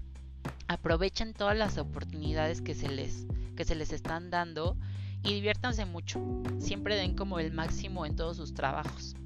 aprovechen 0.69 1.35
todas 1.35 1.55
las 1.55 1.77
oportunidades 1.77 2.63
que 2.63 2.75
se 2.75 2.89
les, 2.89 3.27
que 3.55 3.67
se 3.67 3.75
les 3.75 3.93
están 3.93 4.31
dando 4.31 4.75
y 5.23 5.35
diviértanse 5.35 5.85
mucho. 5.85 6.19
Siempre 6.59 6.97
den 6.97 7.15
como 7.15 7.39
el 7.39 7.53
máximo 7.53 8.07
en 8.07 8.17
todos 8.17 8.39
sus 8.39 8.55
trabajos. 8.55 9.17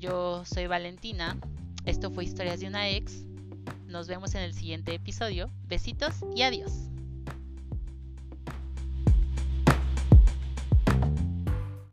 Yo 0.00 0.44
soy 0.44 0.66
Valentina, 0.66 1.38
esto 1.84 2.10
fue 2.10 2.24
Historias 2.24 2.58
de 2.58 2.66
una 2.66 2.88
ex. 2.88 3.22
Nos 3.86 4.08
vemos 4.08 4.34
en 4.34 4.42
el 4.42 4.52
siguiente 4.52 4.92
episodio. 4.92 5.48
Besitos 5.68 6.16
y 6.34 6.42
adiós. 6.42 6.88